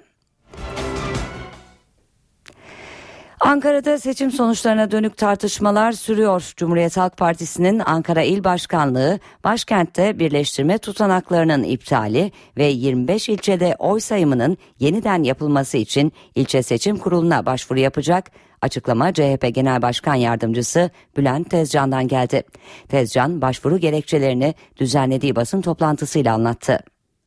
[3.46, 6.54] Ankara'da seçim sonuçlarına dönük tartışmalar sürüyor.
[6.58, 14.58] Cumhuriyet Halk Partisi'nin Ankara İl Başkanlığı başkentte birleştirme tutanaklarının iptali ve 25 ilçede oy sayımının
[14.80, 18.32] yeniden yapılması için ilçe seçim kuruluna başvuru yapacak.
[18.62, 22.44] Açıklama CHP Genel Başkan Yardımcısı Bülent Tezcan'dan geldi.
[22.90, 26.80] Tezcan başvuru gerekçelerini düzenlediği basın toplantısıyla anlattı.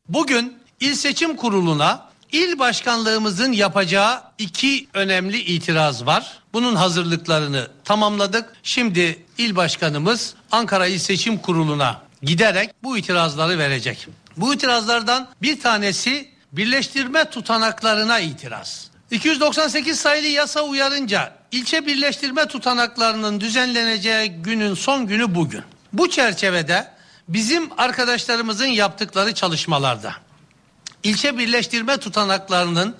[0.08, 6.38] Bugün İl Seçim Kurulu'na İl başkanlığımızın yapacağı iki önemli itiraz var.
[6.52, 8.52] Bunun hazırlıklarını tamamladık.
[8.62, 14.08] Şimdi il başkanımız Ankara İl Seçim Kurulu'na giderek bu itirazları verecek.
[14.36, 18.90] Bu itirazlardan bir tanesi birleştirme tutanaklarına itiraz.
[19.10, 25.62] 298 sayılı yasa uyarınca ilçe birleştirme tutanaklarının düzenleneceği günün son günü bugün.
[25.92, 26.88] Bu çerçevede
[27.28, 30.23] bizim arkadaşlarımızın yaptıkları çalışmalarda
[31.04, 32.96] ilçe birleştirme tutanaklarının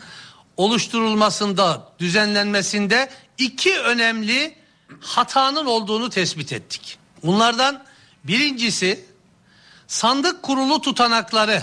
[0.56, 4.56] oluşturulmasında, düzenlenmesinde iki önemli
[5.00, 6.98] hatanın olduğunu tespit ettik.
[7.22, 7.84] Bunlardan
[8.24, 9.04] birincisi
[9.86, 11.62] sandık kurulu tutanakları,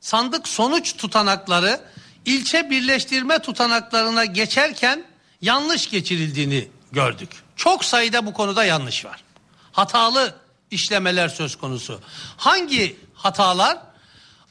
[0.00, 1.80] sandık sonuç tutanakları
[2.24, 5.04] ilçe birleştirme tutanaklarına geçerken
[5.40, 7.30] yanlış geçirildiğini gördük.
[7.56, 9.24] Çok sayıda bu konuda yanlış var.
[9.72, 10.34] Hatalı
[10.70, 12.00] işlemeler söz konusu.
[12.36, 13.87] Hangi hatalar?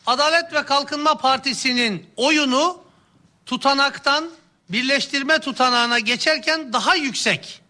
[0.08, 2.82] Adalet ve Kalkınma Partisi'nin oyunu
[3.46, 4.30] tutanaktan
[4.70, 7.62] birleştirme tutanağına geçerken daha yüksek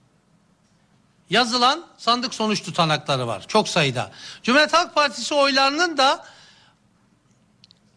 [1.29, 3.43] yazılan sandık sonuç tutanakları var.
[3.47, 4.11] Çok sayıda.
[4.43, 6.25] Cumhuriyet Halk Partisi oylarının da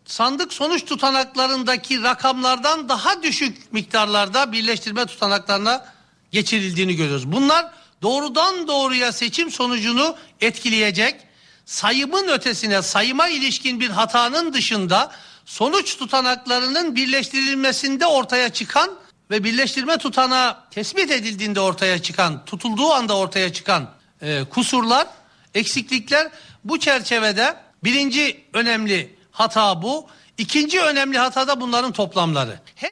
[0.05, 5.87] sandık sonuç tutanaklarındaki rakamlardan daha düşük miktarlarda birleştirme tutanaklarına
[6.31, 7.33] geçirildiğini görüyoruz.
[7.33, 7.71] Bunlar
[8.03, 11.30] doğrudan doğruya seçim sonucunu etkileyecek
[11.71, 15.13] sayımın ötesine sayıma ilişkin bir hatanın dışında
[15.45, 18.91] sonuç tutanaklarının birleştirilmesinde ortaya çıkan
[19.31, 23.91] ve birleştirme tutanağı tespit edildiğinde ortaya çıkan, tutulduğu anda ortaya çıkan
[24.23, 25.07] e, kusurlar,
[25.55, 26.31] eksiklikler
[26.65, 30.07] bu çerçevede birinci önemli hata bu.
[30.39, 32.61] İkinci önemli hata da bunların toplamları.
[32.75, 32.91] He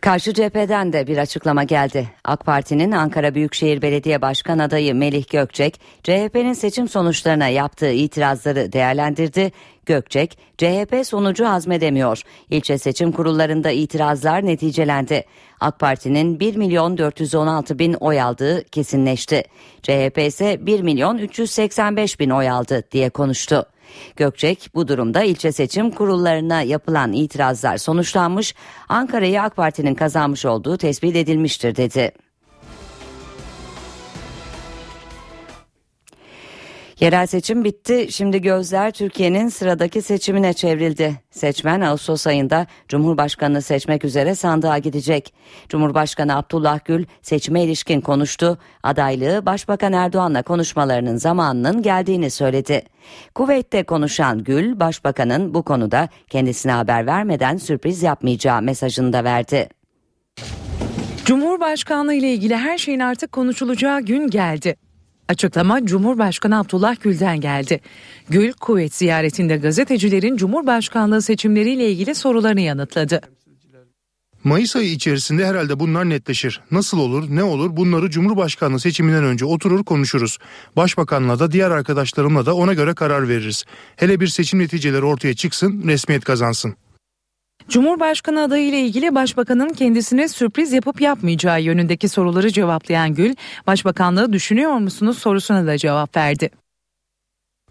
[0.00, 2.08] Karşı cepheden de bir açıklama geldi.
[2.24, 9.52] AK Parti'nin Ankara Büyükşehir Belediye Başkan adayı Melih Gökçek, CHP'nin seçim sonuçlarına yaptığı itirazları değerlendirdi.
[9.86, 12.22] Gökçek, CHP sonucu hazmedemiyor.
[12.50, 15.24] İlçe seçim kurullarında itirazlar neticelendi.
[15.60, 19.42] AK Parti'nin 1 milyon 416 bin oy aldığı kesinleşti.
[19.82, 23.66] CHP ise 1 milyon 385 bin oy aldı diye konuştu.
[24.16, 28.54] Gökçek bu durumda ilçe seçim kurullarına yapılan itirazlar sonuçlanmış,
[28.88, 32.12] Ankara'yı AK Parti'nin kazanmış olduğu tespit edilmiştir dedi.
[37.00, 38.06] Yerel seçim bitti.
[38.10, 41.20] Şimdi gözler Türkiye'nin sıradaki seçimine çevrildi.
[41.30, 45.34] Seçmen Ağustos ayında Cumhurbaşkanını seçmek üzere sandığa gidecek.
[45.68, 48.58] Cumhurbaşkanı Abdullah Gül seçime ilişkin konuştu.
[48.82, 52.82] Adaylığı Başbakan Erdoğan'la konuşmalarının zamanının geldiğini söyledi.
[53.34, 59.68] Kuveyt'te konuşan Gül, Başbakanın bu konuda kendisine haber vermeden sürpriz yapmayacağı mesajını da verdi.
[61.24, 64.85] Cumhurbaşkanlığı ile ilgili her şeyin artık konuşulacağı gün geldi.
[65.28, 67.80] Açıklama Cumhurbaşkanı Abdullah Gül'den geldi.
[68.28, 73.20] Gül, kuvvet ziyaretinde gazetecilerin Cumhurbaşkanlığı seçimleriyle ilgili sorularını yanıtladı.
[74.44, 76.60] Mayıs ayı içerisinde herhalde bunlar netleşir.
[76.70, 80.38] Nasıl olur, ne olur bunları Cumhurbaşkanlığı seçiminden önce oturur konuşuruz.
[80.76, 83.64] Başbakanla da diğer arkadaşlarımla da ona göre karar veririz.
[83.96, 86.76] Hele bir seçim neticeleri ortaya çıksın, resmiyet kazansın.
[87.68, 93.34] Cumhurbaşkanı adayı ile ilgili başbakanın kendisine sürpriz yapıp yapmayacağı yönündeki soruları cevaplayan Gül,
[93.66, 96.50] başbakanlığı düşünüyor musunuz sorusuna da cevap verdi.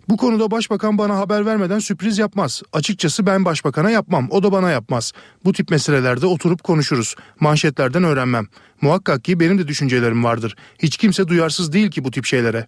[0.09, 2.61] Bu konuda başbakan bana haber vermeden sürpriz yapmaz.
[2.73, 5.13] Açıkçası ben başbakana yapmam, o da bana yapmaz.
[5.45, 7.15] Bu tip meselelerde oturup konuşuruz.
[7.39, 8.47] Manşetlerden öğrenmem.
[8.81, 10.55] Muhakkak ki benim de düşüncelerim vardır.
[10.79, 12.67] Hiç kimse duyarsız değil ki bu tip şeylere.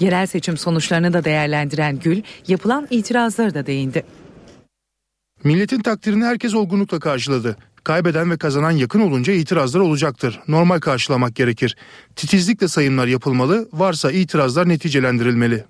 [0.00, 4.04] Yerel seçim sonuçlarını da değerlendiren Gül, yapılan itirazları da değindi.
[5.44, 7.56] Milletin takdirini herkes olgunlukla karşıladı.
[7.84, 10.40] Kaybeden ve kazanan yakın olunca itirazlar olacaktır.
[10.48, 11.76] Normal karşılamak gerekir.
[12.16, 15.64] Titizlikle sayımlar yapılmalı, varsa itirazlar neticelendirilmeli.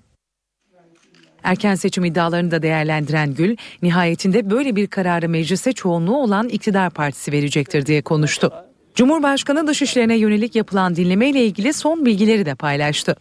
[1.43, 7.31] Erken seçim iddialarını da değerlendiren Gül, nihayetinde böyle bir kararı meclise çoğunluğu olan iktidar partisi
[7.31, 8.53] verecektir diye konuştu.
[8.95, 13.15] Cumhurbaşkanı dışişlerine yönelik yapılan dinleme ile ilgili son bilgileri de paylaştı.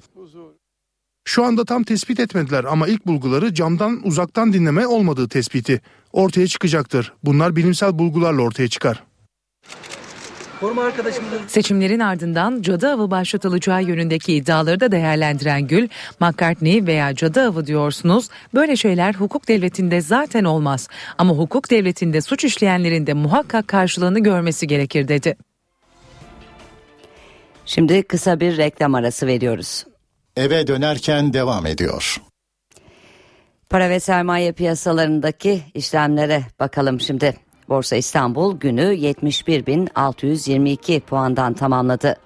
[1.24, 5.80] Şu anda tam tespit etmediler ama ilk bulguları camdan uzaktan dinleme olmadığı tespiti
[6.12, 7.12] ortaya çıkacaktır.
[7.24, 9.02] Bunlar bilimsel bulgularla ortaya çıkar.
[11.46, 15.88] Seçimlerin ardından cadı avı başlatılacağı yönündeki iddiaları da değerlendiren Gül,
[16.20, 20.88] McCartney veya cadı avı diyorsunuz, böyle şeyler hukuk devletinde zaten olmaz.
[21.18, 25.36] Ama hukuk devletinde suç işleyenlerin de muhakkak karşılığını görmesi gerekir dedi.
[27.66, 29.84] Şimdi kısa bir reklam arası veriyoruz.
[30.36, 32.16] Eve dönerken devam ediyor.
[33.70, 37.36] Para ve sermaye piyasalarındaki işlemlere bakalım şimdi.
[37.68, 42.16] Borsa İstanbul günü 71.622 puandan tamamladı.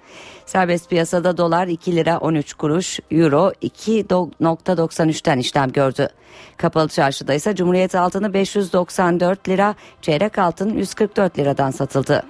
[0.45, 6.09] Serbest piyasada dolar 2 lira 13 kuruş, euro 2.93'ten işlem gördü.
[6.57, 12.23] Kapalı çarşıda ise Cumhuriyet altını 594 lira, çeyrek altın 144 liradan satıldı.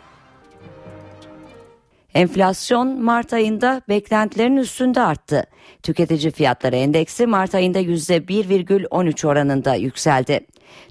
[2.18, 5.43] Enflasyon Mart ayında beklentilerin üstünde arttı.
[5.84, 10.39] Tüketici fiyatları endeksi Mart ayında %1,13 oranında yükseldi.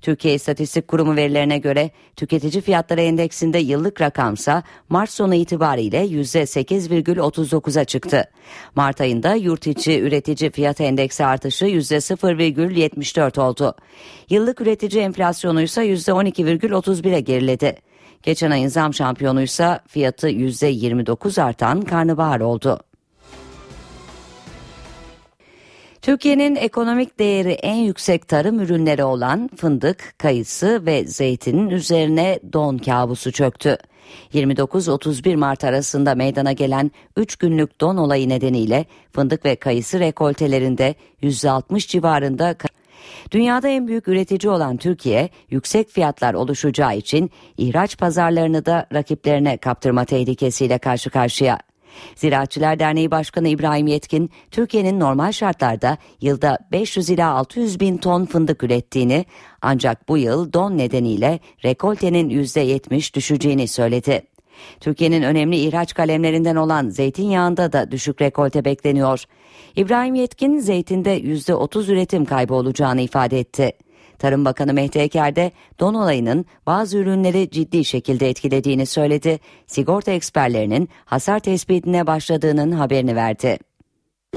[0.03, 8.25] Türkiye İstatistik Kurumu verilerine göre tüketici fiyatları endeksinde yıllık rakamsa Mart sonu itibariyle %8,39'a çıktı.
[8.75, 13.75] Mart ayında yurt içi üretici fiyat endeksi artışı %0,74 oldu.
[14.31, 17.77] Yıllık üretici enflasyonu ise %12,31'e geriledi.
[18.27, 22.81] Geçen ayın zam şampiyonuysa fiyatı %29 artan karnabahar oldu.
[26.03, 33.33] Türkiye'nin ekonomik değeri en yüksek tarım ürünleri olan fındık, kayısı ve zeytinin üzerine don kabusu
[33.33, 33.79] çöktü.
[34.35, 41.89] 29-31 Mart arasında meydana gelen 3 günlük don olayı nedeniyle fındık ve kayısı rekoltelerinde %60
[41.89, 42.57] civarında
[43.31, 50.05] Dünyada en büyük üretici olan Türkiye, yüksek fiyatlar oluşacağı için ihraç pazarlarını da rakiplerine kaptırma
[50.05, 51.59] tehlikesiyle karşı karşıya.
[52.15, 58.63] Ziraatçılar Derneği Başkanı İbrahim Yetkin, Türkiye'nin normal şartlarda yılda 500 ila 600 bin ton fındık
[58.63, 59.25] ürettiğini
[59.63, 64.36] ancak bu yıl don nedeniyle rekoltenin %70 düşeceğini söyledi.
[64.81, 69.25] Türkiye'nin önemli ihraç kalemlerinden olan zeytinyağında da düşük rekolte bekleniyor.
[69.77, 73.73] İbrahim Yetkin zeytinde %30 üretim kaybı olacağını ifade etti.
[74.19, 79.41] Tarım Bakanı Mehdi Eker de don olayının bazı ürünleri ciddi şekilde etkilediğini söyledi.
[79.67, 83.59] Sigorta eksperlerinin hasar tespitine başladığının haberini verdi.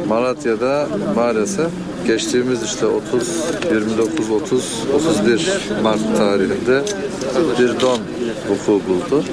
[0.10, 1.68] Malatya'da maalesef
[2.08, 3.28] geçtiğimiz işte 30,
[3.72, 5.52] 29, 30, 31
[5.84, 6.84] Mart tarihinde
[7.60, 8.00] bir don
[8.50, 9.24] vuku buldu.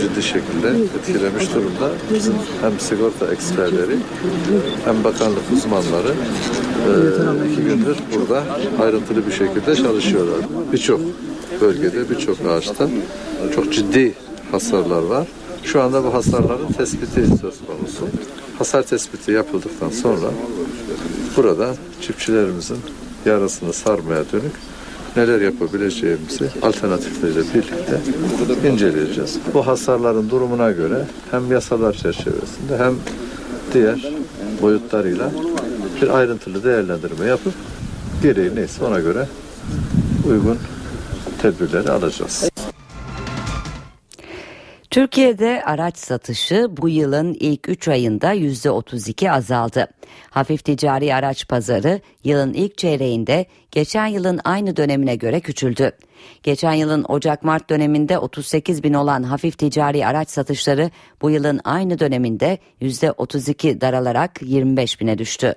[0.00, 1.90] Ciddi şekilde etkilemiş durumda.
[2.14, 3.96] Bizim hem sigorta eksperleri
[4.84, 6.14] hem bakanlık uzmanları
[7.52, 8.42] iki gündür burada
[8.82, 10.38] ayrıntılı bir şekilde çalışıyorlar.
[10.72, 11.00] Birçok
[11.60, 12.88] bölgede, birçok ağaçta
[13.54, 14.14] çok ciddi
[14.50, 15.26] hasarlar var.
[15.64, 18.06] Şu anda bu hasarların tespiti söz konusu.
[18.62, 20.26] Hasar tespiti yapıldıktan sonra
[21.36, 22.78] burada çiftçilerimizin
[23.24, 24.52] yarasını sarmaya dönük
[25.16, 28.00] neler yapabileceğimizi alternatiflerle birlikte
[28.68, 29.38] inceleyeceğiz.
[29.54, 32.94] Bu hasarların durumuna göre hem yasalar çerçevesinde hem
[33.74, 34.12] diğer
[34.62, 35.30] boyutlarıyla
[36.02, 37.54] bir ayrıntılı değerlendirme yapıp
[38.22, 39.28] gereği neyse ona göre
[40.28, 40.58] uygun
[41.42, 42.51] tedbirleri alacağız.
[44.92, 49.86] Türkiye'de araç satışı bu yılın ilk 3 ayında %32 azaldı.
[50.30, 55.92] Hafif ticari araç pazarı yılın ilk çeyreğinde geçen yılın aynı dönemine göre küçüldü.
[56.42, 60.90] Geçen yılın Ocak-Mart döneminde 38 bin olan hafif ticari araç satışları
[61.22, 65.54] bu yılın aynı döneminde %32 daralarak 25 bine düştü.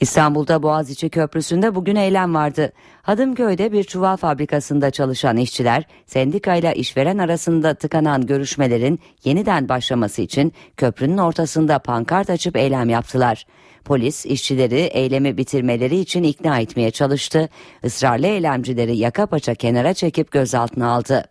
[0.00, 2.72] İstanbul'da Boğaziçi Köprüsü'nde bugün eylem vardı.
[3.08, 11.18] Hadımköy'de bir çuval fabrikasında çalışan işçiler sendikayla işveren arasında tıkanan görüşmelerin yeniden başlaması için köprünün
[11.18, 13.46] ortasında pankart açıp eylem yaptılar.
[13.84, 17.48] Polis işçileri eylemi bitirmeleri için ikna etmeye çalıştı.
[17.84, 21.24] Israrlı eylemcileri yaka paça kenara çekip gözaltına aldı.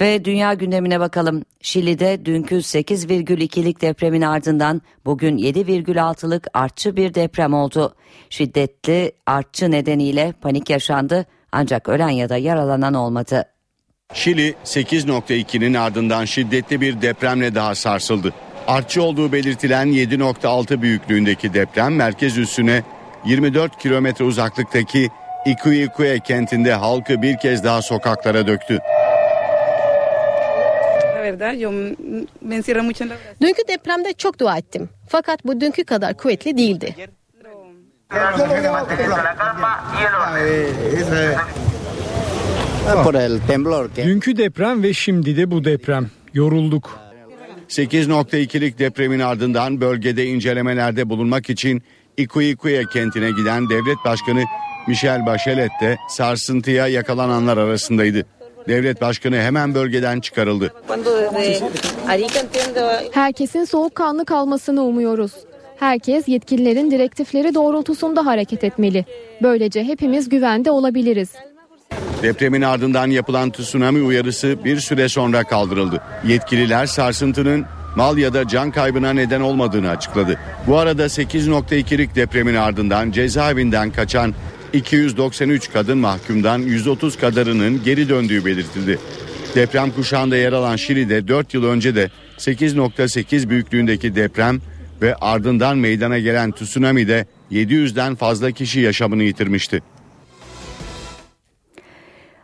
[0.00, 1.42] Ve dünya gündemine bakalım.
[1.62, 7.94] Şili'de dünkü 8,2'lik depremin ardından bugün 7,6'lık artçı bir deprem oldu.
[8.30, 13.44] Şiddetli artçı nedeniyle panik yaşandı ancak ölen ya da yaralanan olmadı.
[14.14, 18.32] Şili 8.2'nin ardından şiddetli bir depremle daha sarsıldı.
[18.66, 22.82] Artçı olduğu belirtilen 7.6 büyüklüğündeki deprem merkez üssüne
[23.26, 25.08] 24 kilometre uzaklıktaki
[25.46, 28.80] Iquique kentinde halkı bir kez daha sokaklara döktü.
[33.40, 34.88] Dünkü depremde çok dua ettim.
[35.08, 36.94] Fakat bu dünkü kadar kuvvetli değildi.
[43.96, 46.10] Dünkü deprem ve şimdi de bu deprem.
[46.34, 46.98] Yorulduk.
[47.68, 51.82] 8.2'lik depremin ardından bölgede incelemelerde bulunmak için
[52.16, 54.44] Iquique kentine giden devlet başkanı
[54.86, 58.26] Michel Bachelet de sarsıntıya yakalananlar arasındaydı.
[58.68, 60.72] Devlet başkanı hemen bölgeden çıkarıldı.
[63.12, 65.32] Herkesin soğukkanlı kalmasını umuyoruz.
[65.76, 69.04] Herkes yetkililerin direktifleri doğrultusunda hareket etmeli.
[69.42, 71.28] Böylece hepimiz güvende olabiliriz.
[72.22, 76.02] Depremin ardından yapılan tsunami uyarısı bir süre sonra kaldırıldı.
[76.26, 77.64] Yetkililer sarsıntının
[77.96, 80.38] mal ya da can kaybına neden olmadığını açıkladı.
[80.66, 84.34] Bu arada 8.2'lik depremin ardından cezaevinden kaçan
[84.72, 88.98] 293 kadın mahkumdan 130 kadarının geri döndüğü belirtildi.
[89.54, 94.60] Deprem kuşağında yer alan Şili'de 4 yıl önce de 8.8 büyüklüğündeki deprem
[95.02, 99.82] ve ardından meydana gelen tsunami'de 700'den fazla kişi yaşamını yitirmişti.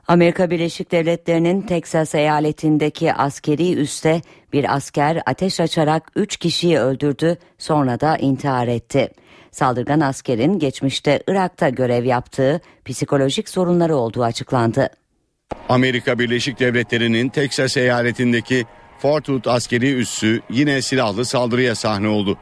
[0.09, 4.21] Amerika Birleşik Devletleri'nin Teksas eyaletindeki askeri üste
[4.53, 9.11] bir asker ateş açarak 3 kişiyi öldürdü sonra da intihar etti.
[9.53, 14.91] Saldırgan askerin geçmişte Irak'ta görev yaptığı psikolojik sorunları olduğu açıklandı.
[15.69, 18.65] Amerika Birleşik Devletleri'nin Teksas eyaletindeki
[18.99, 22.39] Fort Hood askeri üssü yine silahlı saldırıya sahne oldu.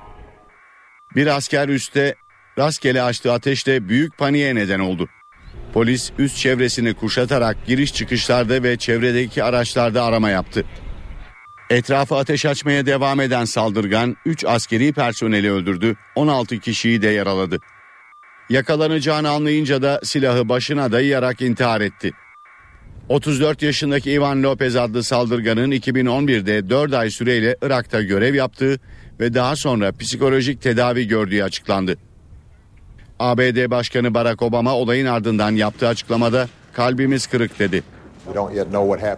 [1.17, 2.15] Bir asker üste
[2.59, 5.09] rastgele açtığı ateşle büyük paniğe neden oldu.
[5.73, 10.65] Polis üst çevresini kuşatarak giriş çıkışlarda ve çevredeki araçlarda arama yaptı.
[11.71, 17.59] Etrafı ateş açmaya devam eden saldırgan 3 askeri personeli öldürdü, 16 kişiyi de yaraladı.
[18.49, 22.12] Yakalanacağını anlayınca da silahı başına dayayarak intihar etti.
[23.09, 28.81] 34 yaşındaki Ivan Lopez adlı saldırganın 2011'de 4 ay süreyle Irak'ta görev yaptığı
[29.21, 31.97] ve daha sonra psikolojik tedavi gördüğü açıklandı.
[33.18, 37.83] ABD Başkanı Barack Obama olayın ardından yaptığı açıklamada kalbimiz kırık dedi.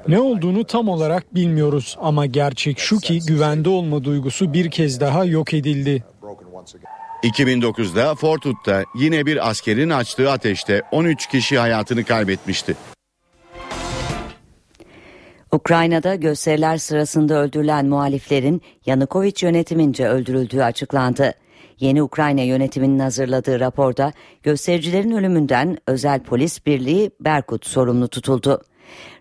[0.09, 5.25] Ne olduğunu tam olarak bilmiyoruz ama gerçek şu ki güvende olma duygusu bir kez daha
[5.25, 6.05] yok edildi.
[7.23, 12.77] 2009'da Fort Hood'da yine bir askerin açtığı ateşte 13 kişi hayatını kaybetmişti.
[15.53, 21.33] Ukrayna'da gösteriler sırasında öldürülen muhaliflerin Yanukovych yönetimince öldürüldüğü açıklandı.
[21.81, 28.63] Yeni Ukrayna yönetiminin hazırladığı raporda göstericilerin ölümünden özel polis birliği Berkut sorumlu tutuldu.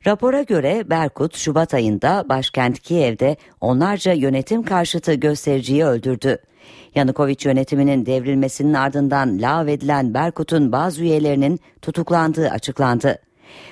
[0.07, 6.37] Rapora göre Berkut Şubat ayında başkent Kiev'de onlarca yönetim karşıtı göstericiyi öldürdü.
[6.95, 13.17] Yanukovych yönetiminin devrilmesinin ardından lağvedilen Berkut'un bazı üyelerinin tutuklandığı açıklandı.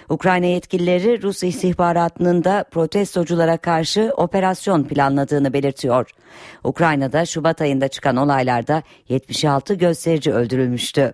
[0.09, 6.11] Ukrayna yetkilileri Rus istihbaratının da protestoculara karşı operasyon planladığını belirtiyor.
[6.63, 11.13] Ukrayna'da Şubat ayında çıkan olaylarda 76 gösterici öldürülmüştü.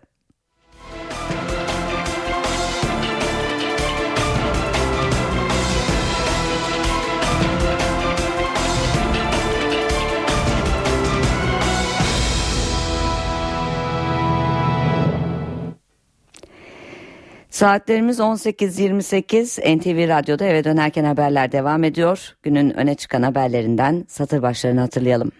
[17.56, 22.36] Saatlerimiz 18.28 NTV Radyo'da eve dönerken haberler devam ediyor.
[22.43, 25.32] Günün öne çıkan haberlerinden satır başlarını hatırlayalım.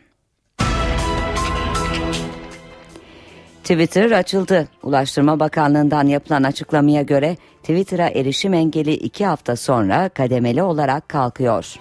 [3.64, 4.68] Twitter açıldı.
[4.84, 11.76] Ulaştırma Bakanlığı'ndan yapılan açıklamaya göre Twitter'a erişim engeli iki hafta sonra kademeli olarak kalkıyor.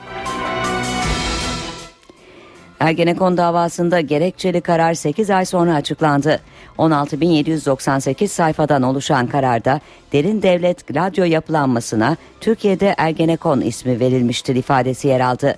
[2.85, 6.41] Ergenekon davasında gerekçeli karar 8 ay sonra açıklandı.
[6.79, 9.81] 16.798 sayfadan oluşan kararda
[10.13, 15.55] derin devlet radyo yapılanmasına Türkiye'de Ergenekon ismi verilmiştir ifadesi yer aldı.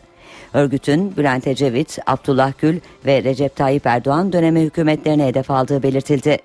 [0.53, 6.39] Örgütün Bülent Ecevit, Abdullah Gül ve Recep Tayyip Erdoğan dönemi hükümetlerine hedef aldığı belirtildi.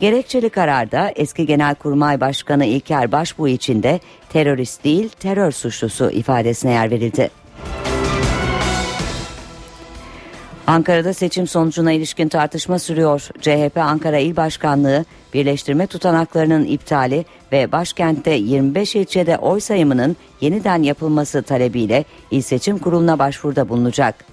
[0.00, 6.90] Gerekçeli kararda eski Genelkurmay Başkanı İlker Başbuğ için de terörist değil terör suçlusu ifadesine yer
[6.90, 7.30] verildi.
[10.66, 13.28] Ankara'da seçim sonucuna ilişkin tartışma sürüyor.
[13.40, 15.04] CHP Ankara İl Başkanlığı
[15.34, 23.18] birleştirme tutanaklarının iptali ve başkentte 25 ilçede oy sayımının yeniden yapılması talebiyle İl Seçim Kurulu'na
[23.18, 24.24] başvuruda bulunacak.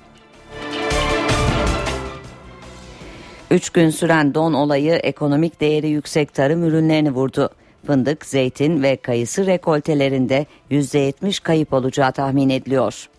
[3.51, 7.49] Üç gün süren don olayı ekonomik değeri yüksek tarım ürünlerini vurdu.
[7.87, 13.09] Fındık, zeytin ve kayısı rekoltelerinde %70 kayıp olacağı tahmin ediliyor.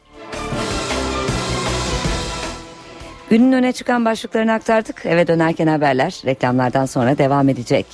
[3.32, 5.06] Günün öne çıkan başlıklarını aktardık.
[5.06, 7.86] Eve dönerken haberler reklamlardan sonra devam edecek.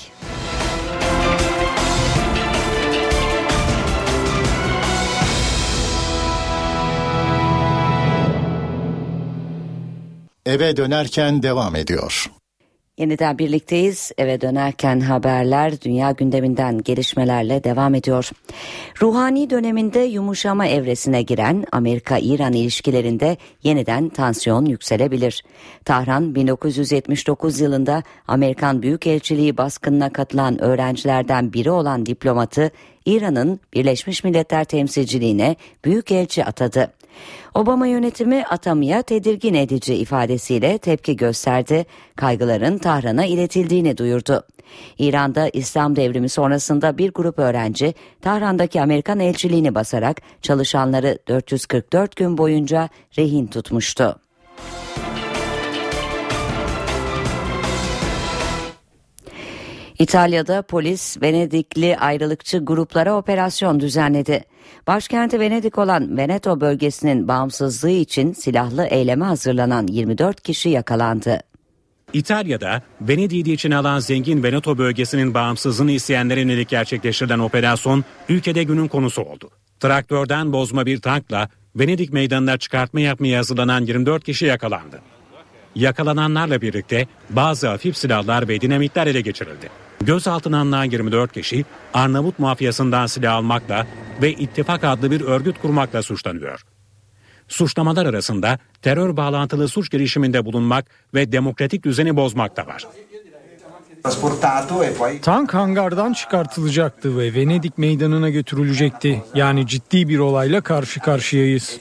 [10.47, 12.31] Eve dönerken devam ediyor.
[12.99, 14.13] Yeniden birlikteyiz.
[14.19, 18.31] Eve dönerken haberler dünya gündeminden gelişmelerle devam ediyor.
[19.03, 25.43] Ruhani döneminde yumuşama evresine giren Amerika-İran ilişkilerinde yeniden tansiyon yükselebilir.
[25.85, 32.71] Tahran 1979 yılında Amerikan Büyükelçiliği baskınına katılan öğrencilerden biri olan diplomatı
[33.07, 36.98] İran'ın Birleşmiş Milletler temsilciliğine büyükelçi atadı.
[37.55, 41.87] Obama yönetimi atamaya tedirgin edici ifadesiyle tepki gösterdi.
[42.17, 44.45] Kaygıların Tahran'a iletildiğini duyurdu.
[44.99, 52.89] İran'da İslam devrimi sonrasında bir grup öğrenci Tahran'daki Amerikan elçiliğini basarak çalışanları 444 gün boyunca
[53.19, 54.28] rehin tutmuştu.
[59.99, 64.45] İtalya'da polis Venedikli ayrılıkçı gruplara operasyon düzenledi.
[64.87, 71.41] Başkenti Venedik olan Veneto bölgesinin bağımsızlığı için silahlı eyleme hazırlanan 24 kişi yakalandı.
[72.13, 79.23] İtalya'da Venedik'i içine alan zengin Veneto bölgesinin bağımsızlığını isteyenlere yönelik gerçekleştirilen operasyon ülkede günün konusu
[79.23, 79.51] oldu.
[79.81, 85.01] Traktörden bozma bir tankla Venedik meydanına çıkartma yapmaya hazırlanan 24 kişi yakalandı.
[85.75, 89.88] Yakalananlarla birlikte bazı hafif silahlar ve dinamitler ele geçirildi.
[90.01, 93.87] Gözaltına alınan 24 kişi Arnavut mafyasından silah almakla
[94.23, 96.65] ve ittifak adlı bir örgüt kurmakla suçlanıyor.
[97.49, 102.87] Suçlamalar arasında terör bağlantılı suç girişiminde bulunmak ve demokratik düzeni bozmak da var.
[105.23, 109.23] Tank hangardan çıkartılacaktı ve Venedik meydanına götürülecekti.
[109.35, 111.81] Yani ciddi bir olayla karşı karşıyayız.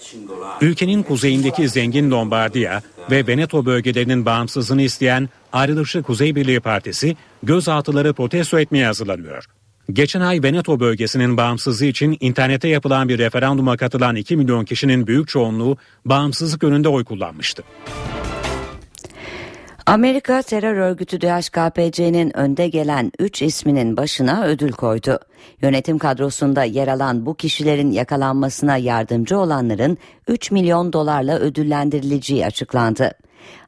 [0.62, 8.60] Ülkenin kuzeyindeki zengin Lombardiya ve Veneto bölgelerinin bağımsızlığını isteyen Ayrılışçı Kuzey Birliği Partisi gözaltıları protesto
[8.60, 9.46] etmeye hazırlanıyor.
[9.94, 15.28] Geçen ay Veneto bölgesinin bağımsızlığı için internete yapılan bir referanduma katılan 2 milyon kişinin büyük
[15.28, 17.64] çoğunluğu bağımsızlık önünde oy kullanmıştı.
[19.86, 25.20] Amerika terör örgütü DHKPC'nin önde gelen 3 isminin başına ödül koydu.
[25.62, 33.12] Yönetim kadrosunda yer alan bu kişilerin yakalanmasına yardımcı olanların 3 milyon dolarla ödüllendirileceği açıklandı.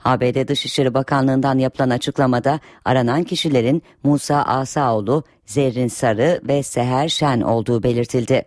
[0.06, 7.84] ABD Dışişleri Bakanlığı'ndan yapılan açıklamada aranan kişilerin Musa Asaoğlu, Zerrin Sarı ve Seher Şen olduğu
[7.84, 8.46] belirtildi.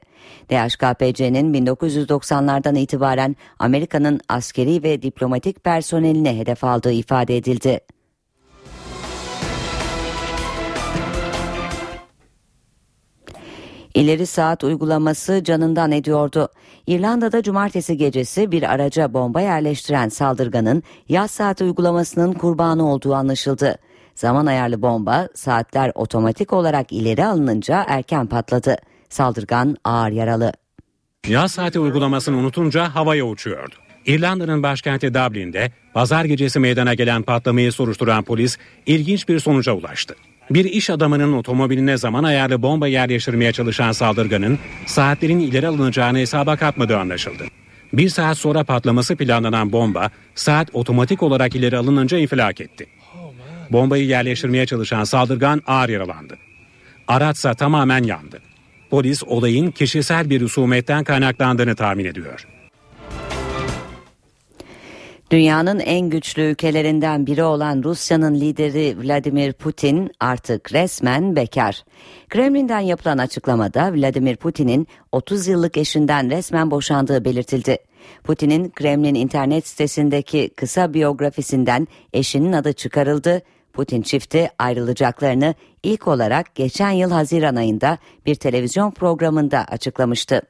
[0.51, 7.81] DHKPC'nin 1990'lardan itibaren Amerika'nın askeri ve diplomatik personeline hedef aldığı ifade edildi.
[13.95, 16.49] İleri saat uygulaması canından ediyordu.
[16.87, 23.79] İrlanda'da cumartesi gecesi bir araca bomba yerleştiren saldırganın yaz saati uygulamasının kurbanı olduğu anlaşıldı.
[24.15, 28.77] Zaman ayarlı bomba saatler otomatik olarak ileri alınınca erken patladı.
[29.09, 30.53] Saldırgan ağır yaralı.
[31.29, 33.75] Yaz saati uygulamasını unutunca havaya uçuyordu.
[34.07, 40.15] İrlanda'nın başkenti Dublin'de pazar gecesi meydana gelen patlamayı soruşturan polis ilginç bir sonuca ulaştı.
[40.51, 46.99] Bir iş adamının otomobiline zaman ayarlı bomba yerleştirmeye çalışan saldırganın saatlerin ileri alınacağını hesaba katmadığı
[46.99, 47.45] anlaşıldı.
[47.93, 52.87] Bir saat sonra patlaması planlanan bomba saat otomatik olarak ileri alınınca infilak etti.
[53.71, 56.39] Bombayı yerleştirmeye çalışan saldırgan ağır yaralandı.
[57.09, 58.41] Araçsa tamamen yandı.
[58.91, 62.47] Polis olayın kişisel bir husumetten kaynaklandığını tahmin ediyor.
[65.33, 71.85] Dünyanın en güçlü ülkelerinden biri olan Rusya'nın lideri Vladimir Putin artık resmen bekar.
[72.29, 77.79] Kremlin'den yapılan açıklamada Vladimir Putin'in 30 yıllık eşinden resmen boşandığı belirtildi.
[78.25, 83.43] Putin'in Kremlin internet sitesindeki kısa biyografisinden eşinin adı çıkarıldı
[83.73, 90.43] Putin çifti ayrılacaklarını ilk olarak geçen yıl Haziran ayında bir televizyon programında açıklamıştı.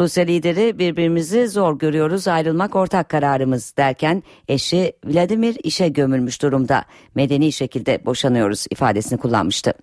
[0.00, 7.52] Rusya lideri birbirimizi zor görüyoruz ayrılmak ortak kararımız derken eşi Vladimir işe gömülmüş durumda medeni
[7.52, 9.74] şekilde boşanıyoruz ifadesini kullanmıştı.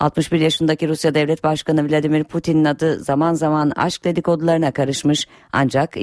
[0.00, 5.96] 61 yaşındaki Rusya Devlet Başkanı Vladimir Putin'in adı zaman zaman aşk dedikodularına karışmış ancak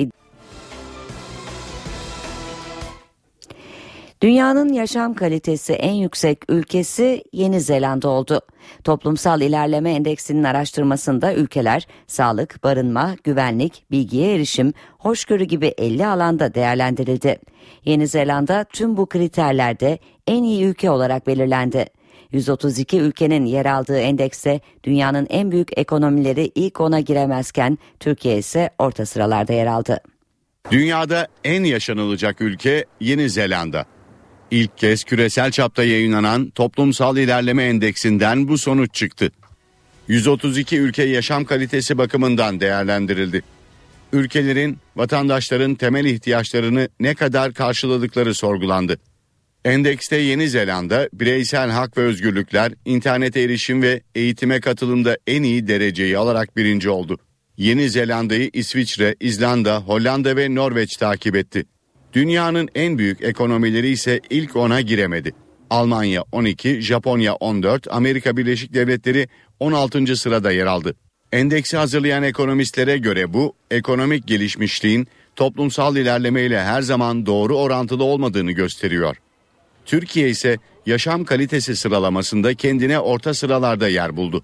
[4.24, 8.42] Dünyanın yaşam kalitesi en yüksek ülkesi Yeni Zelanda oldu.
[8.84, 17.40] Toplumsal İlerleme Endeksinin araştırmasında ülkeler sağlık, barınma, güvenlik, bilgiye erişim, hoşgörü gibi 50 alanda değerlendirildi.
[17.86, 21.86] Yeni Zelanda tüm bu kriterlerde en iyi ülke olarak belirlendi.
[22.32, 29.06] 132 ülkenin yer aldığı endekste dünyanın en büyük ekonomileri ilk ona giremezken Türkiye ise orta
[29.06, 30.00] sıralarda yer aldı.
[30.72, 33.86] Dünyada en yaşanılacak ülke Yeni Zelanda.
[34.54, 39.32] İlk kez küresel çapta yayınlanan Toplumsal İlerleme Endeksinden bu sonuç çıktı.
[40.08, 43.44] 132 ülke yaşam kalitesi bakımından değerlendirildi.
[44.14, 48.98] Ülkelerin vatandaşların temel ihtiyaçlarını ne kadar karşıladıkları sorgulandı.
[49.66, 56.18] Endekste Yeni Zelanda bireysel hak ve özgürlükler, internete erişim ve eğitime katılımda en iyi dereceyi
[56.18, 57.18] alarak birinci oldu.
[57.58, 61.66] Yeni Zelanda'yı İsviçre, İzlanda, Hollanda ve Norveç takip etti.
[62.14, 65.32] Dünyanın en büyük ekonomileri ise ilk ona giremedi.
[65.70, 69.28] Almanya 12, Japonya 14, Amerika Birleşik Devletleri
[69.60, 70.16] 16.
[70.16, 70.96] sırada yer aldı.
[71.32, 79.18] Endeksi hazırlayan ekonomistlere göre bu ekonomik gelişmişliğin toplumsal ilerlemeyle her zaman doğru orantılı olmadığını gösteriyor.
[79.86, 84.44] Türkiye ise yaşam kalitesi sıralamasında kendine orta sıralarda yer buldu.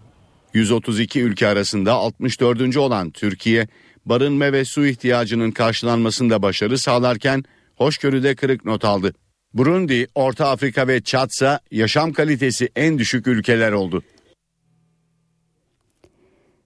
[0.53, 2.77] 132 ülke arasında 64.
[2.77, 3.67] olan Türkiye,
[4.05, 7.43] barınma ve su ihtiyacının karşılanmasında başarı sağlarken
[7.79, 9.13] hoşgörüde kırık not aldı.
[9.53, 14.03] Burundi, Orta Afrika ve Çatsa yaşam kalitesi en düşük ülkeler oldu.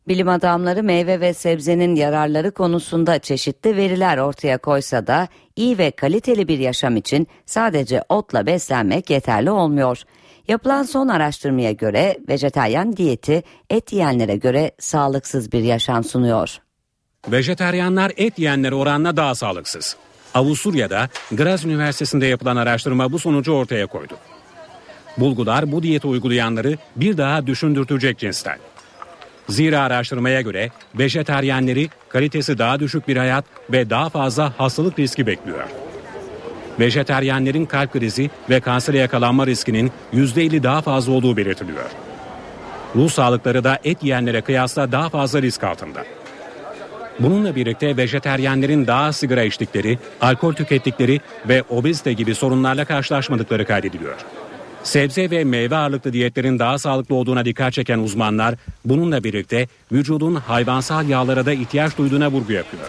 [0.08, 6.48] Bilim adamları meyve ve sebzenin yararları konusunda çeşitli veriler ortaya koysa da iyi ve kaliteli
[6.48, 10.02] bir yaşam için sadece otla beslenmek yeterli olmuyor.
[10.48, 16.58] Yapılan son araştırmaya göre vejetaryen diyeti et yiyenlere göre sağlıksız bir yaşam sunuyor.
[17.32, 19.98] Vejeteryanlar et yiyenlere oranla daha sağlıksız.
[20.34, 24.14] Avusturya'da Graz Üniversitesi'nde yapılan araştırma bu sonucu ortaya koydu.
[25.18, 28.58] Bulgular bu diyeti uygulayanları bir daha düşündürtecek cinsten.
[29.50, 35.64] Zira araştırmaya göre vejeteryenleri kalitesi daha düşük bir hayat ve daha fazla hastalık riski bekliyor.
[36.80, 41.90] Vejeteryenlerin kalp krizi ve kansere yakalanma riskinin %50 daha fazla olduğu belirtiliyor.
[42.96, 46.06] Ruh sağlıkları da et yiyenlere kıyasla daha fazla risk altında.
[47.20, 54.16] Bununla birlikte vejeteryenlerin daha sigara içtikleri, alkol tükettikleri ve obezite gibi sorunlarla karşılaşmadıkları kaydediliyor.
[54.84, 61.10] Sebze ve meyve ağırlıklı diyetlerin daha sağlıklı olduğuna dikkat çeken uzmanlar bununla birlikte vücudun hayvansal
[61.10, 62.88] yağlara da ihtiyaç duyduğuna vurgu yapıyor.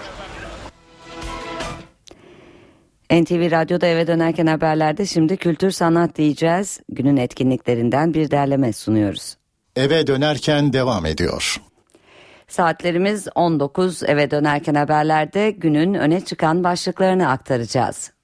[3.11, 6.81] NTV Radyo'da eve dönerken haberlerde şimdi kültür sanat diyeceğiz.
[6.89, 9.37] Günün etkinliklerinden bir derleme sunuyoruz.
[9.77, 11.61] Eve dönerken devam ediyor.
[12.49, 18.15] Saatlerimiz 19 eve dönerken haberlerde günün öne çıkan başlıklarını aktaracağız.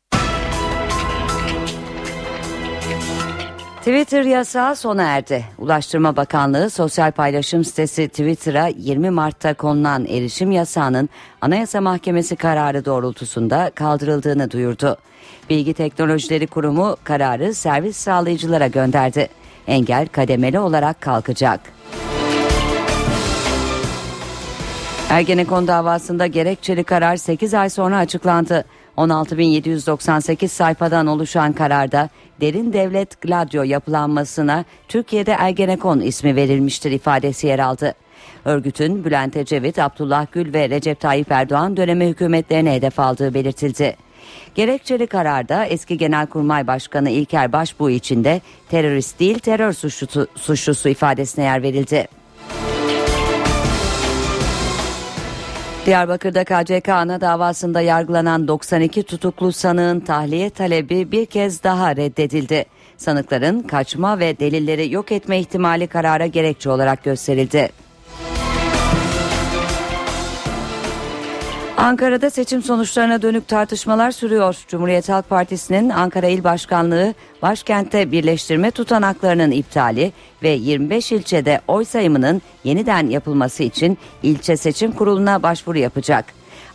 [3.80, 5.44] Twitter yasağı sona erdi.
[5.59, 11.09] Ulaştırma Bakanlığı sosyal paylaşım sitesi Twitter'a 20 Mart'ta konulan erişim yasağının
[11.40, 14.97] Anayasa Mahkemesi kararı doğrultusunda kaldırıldığını duyurdu.
[15.51, 19.28] Bilgi Teknolojileri Kurumu kararı servis sağlayıcılara gönderdi.
[19.66, 21.60] Engel kademeli olarak kalkacak.
[25.10, 28.64] Ergenekon davasında gerekçeli karar 8 ay sonra açıklandı.
[28.96, 32.08] 16.798 sayfadan oluşan kararda
[32.40, 37.94] derin devlet Gladio yapılanmasına Türkiye'de Ergenekon ismi verilmiştir ifadesi yer aldı.
[38.44, 43.96] Örgütün Bülent Ecevit, Abdullah Gül ve Recep Tayyip Erdoğan dönemi hükümetlerine hedef aldığı belirtildi.
[44.54, 51.44] Gerekçeli kararda eski Genelkurmay Başkanı İlker Başbuğ için de terörist değil terör suçlusu, suçlusu ifadesine
[51.44, 52.19] yer verildi.
[55.90, 62.64] Diyarbakır'da KCK ana davasında yargılanan 92 tutuklu sanığın tahliye talebi bir kez daha reddedildi.
[62.96, 67.68] Sanıkların kaçma ve delilleri yok etme ihtimali karara gerekçe olarak gösterildi.
[71.81, 74.57] Ankara'da seçim sonuçlarına dönük tartışmalar sürüyor.
[74.69, 80.12] Cumhuriyet Halk Partisi'nin Ankara İl Başkanlığı başkentte birleştirme tutanaklarının iptali
[80.43, 86.24] ve 25 ilçede oy sayımının yeniden yapılması için ilçe seçim kuruluna başvuru yapacak.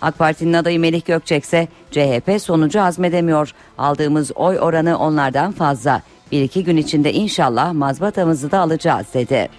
[0.01, 3.51] AK Parti'nin adayı Melih Gökçek ise CHP sonucu azmedemiyor.
[3.77, 6.01] Aldığımız oy oranı onlardan fazla.
[6.31, 9.49] Bir iki gün içinde inşallah mazbatamızı da alacağız dedi.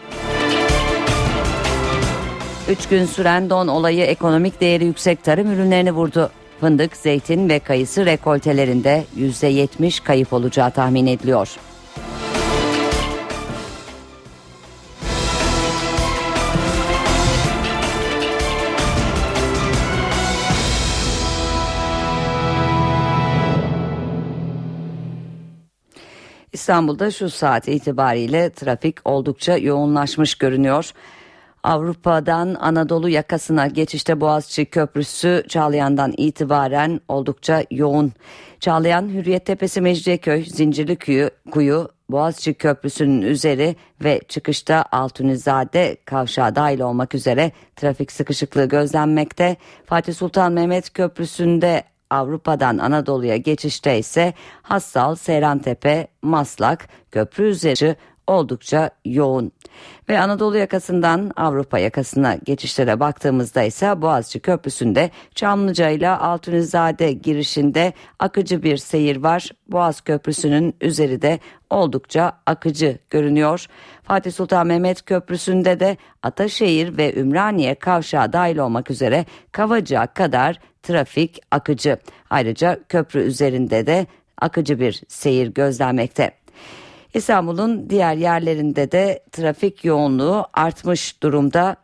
[2.71, 6.31] Üç gün süren don olayı ekonomik değeri yüksek tarım ürünlerini vurdu.
[6.61, 11.57] Fındık, zeytin ve kayısı rekoltelerinde %70 kayıp olacağı tahmin ediliyor.
[26.53, 30.93] İstanbul'da şu saat itibariyle trafik oldukça yoğunlaşmış görünüyor.
[31.67, 38.13] Avrupa'dan Anadolu yakasına geçişte Boğaziçi Köprüsü Çağlayan'dan itibaren oldukça yoğun.
[38.61, 46.81] Çağlayan, Hürriyet Tepesi, Mecidiyeköy, Zincirli Kuyu, Kuyu Boğaziçi Köprüsü'nün üzeri ve çıkışta Altunizade kavşağı dahil
[46.81, 49.57] olmak üzere trafik sıkışıklığı gözlenmekte.
[49.87, 59.53] Fatih Sultan Mehmet Köprüsü'nde Avrupa'dan Anadolu'ya geçişte ise Hassal, Seyrantepe, Maslak, köprü üzeri oldukça yoğun.
[60.09, 68.63] Ve Anadolu yakasından Avrupa yakasına geçişlere baktığımızda ise Boğaziçi Köprüsü'nde Çamlıca ile Altunizade girişinde akıcı
[68.63, 69.51] bir seyir var.
[69.69, 71.41] Boğaz Köprüsü'nün üzeri de
[71.71, 73.67] oldukça akıcı görünüyor.
[74.03, 81.39] Fatih Sultan Mehmet Köprüsü'nde de Ataşehir ve Ümraniye kavşağı dahil olmak üzere Kavacığa kadar trafik
[81.51, 81.99] akıcı.
[82.31, 84.07] Ayrıca köprü üzerinde de
[84.41, 86.31] akıcı bir seyir gözlenmekte.
[87.17, 91.77] İstanbul'un diğer yerlerinde de trafik yoğunluğu artmış durumda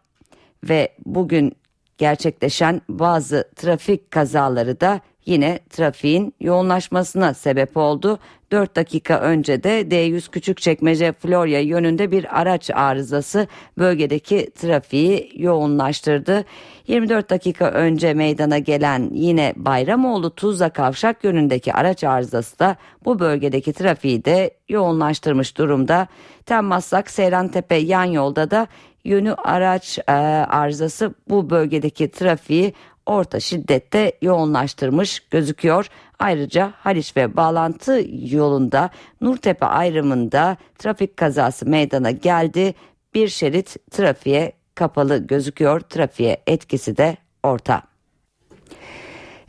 [0.65, 1.57] ve bugün
[1.99, 8.19] gerçekleşen bazı trafik kazaları da yine trafiğin yoğunlaşmasına sebep oldu.
[8.53, 13.47] 4 dakika önce de D100 Küçükçekmece Florya yönünde bir araç arızası
[13.79, 16.45] bölgedeki trafiği yoğunlaştırdı.
[16.87, 23.73] 24 dakika önce meydana gelen yine Bayramoğlu Tuzla Kavşak yönündeki araç arızası da bu bölgedeki
[23.73, 26.09] trafiği de yoğunlaştırmış durumda.
[26.47, 28.67] Temmaslak Seyrantepe yan yolda da
[29.05, 32.73] yönü araç e, arızası bu bölgedeki trafiği
[33.07, 35.87] orta şiddette yoğunlaştırmış gözüküyor.
[36.19, 42.75] Ayrıca Haliç ve bağlantı yolunda Nurtepe ayrımında trafik kazası meydana geldi.
[43.15, 45.81] Bir şerit trafiğe kapalı gözüküyor.
[45.81, 47.83] Trafiğe etkisi de orta.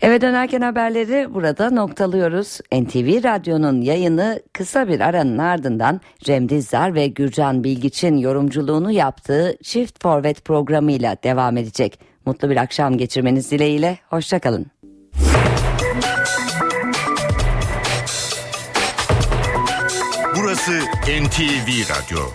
[0.04, 2.60] Eve dönerken haberleri burada noktalıyoruz.
[2.74, 10.04] NTV Radyo'nun yayını kısa bir aranın ardından Cem Dizdar ve Gürcan Bilgiç'in yorumculuğunu yaptığı Çift
[10.04, 12.13] Forvet programıyla devam edecek.
[12.26, 13.98] Mutlu bir akşam geçirmeniz dileğiyle.
[14.10, 14.66] Hoşçakalın.
[20.36, 20.72] Burası
[21.08, 22.34] NTV Radyo.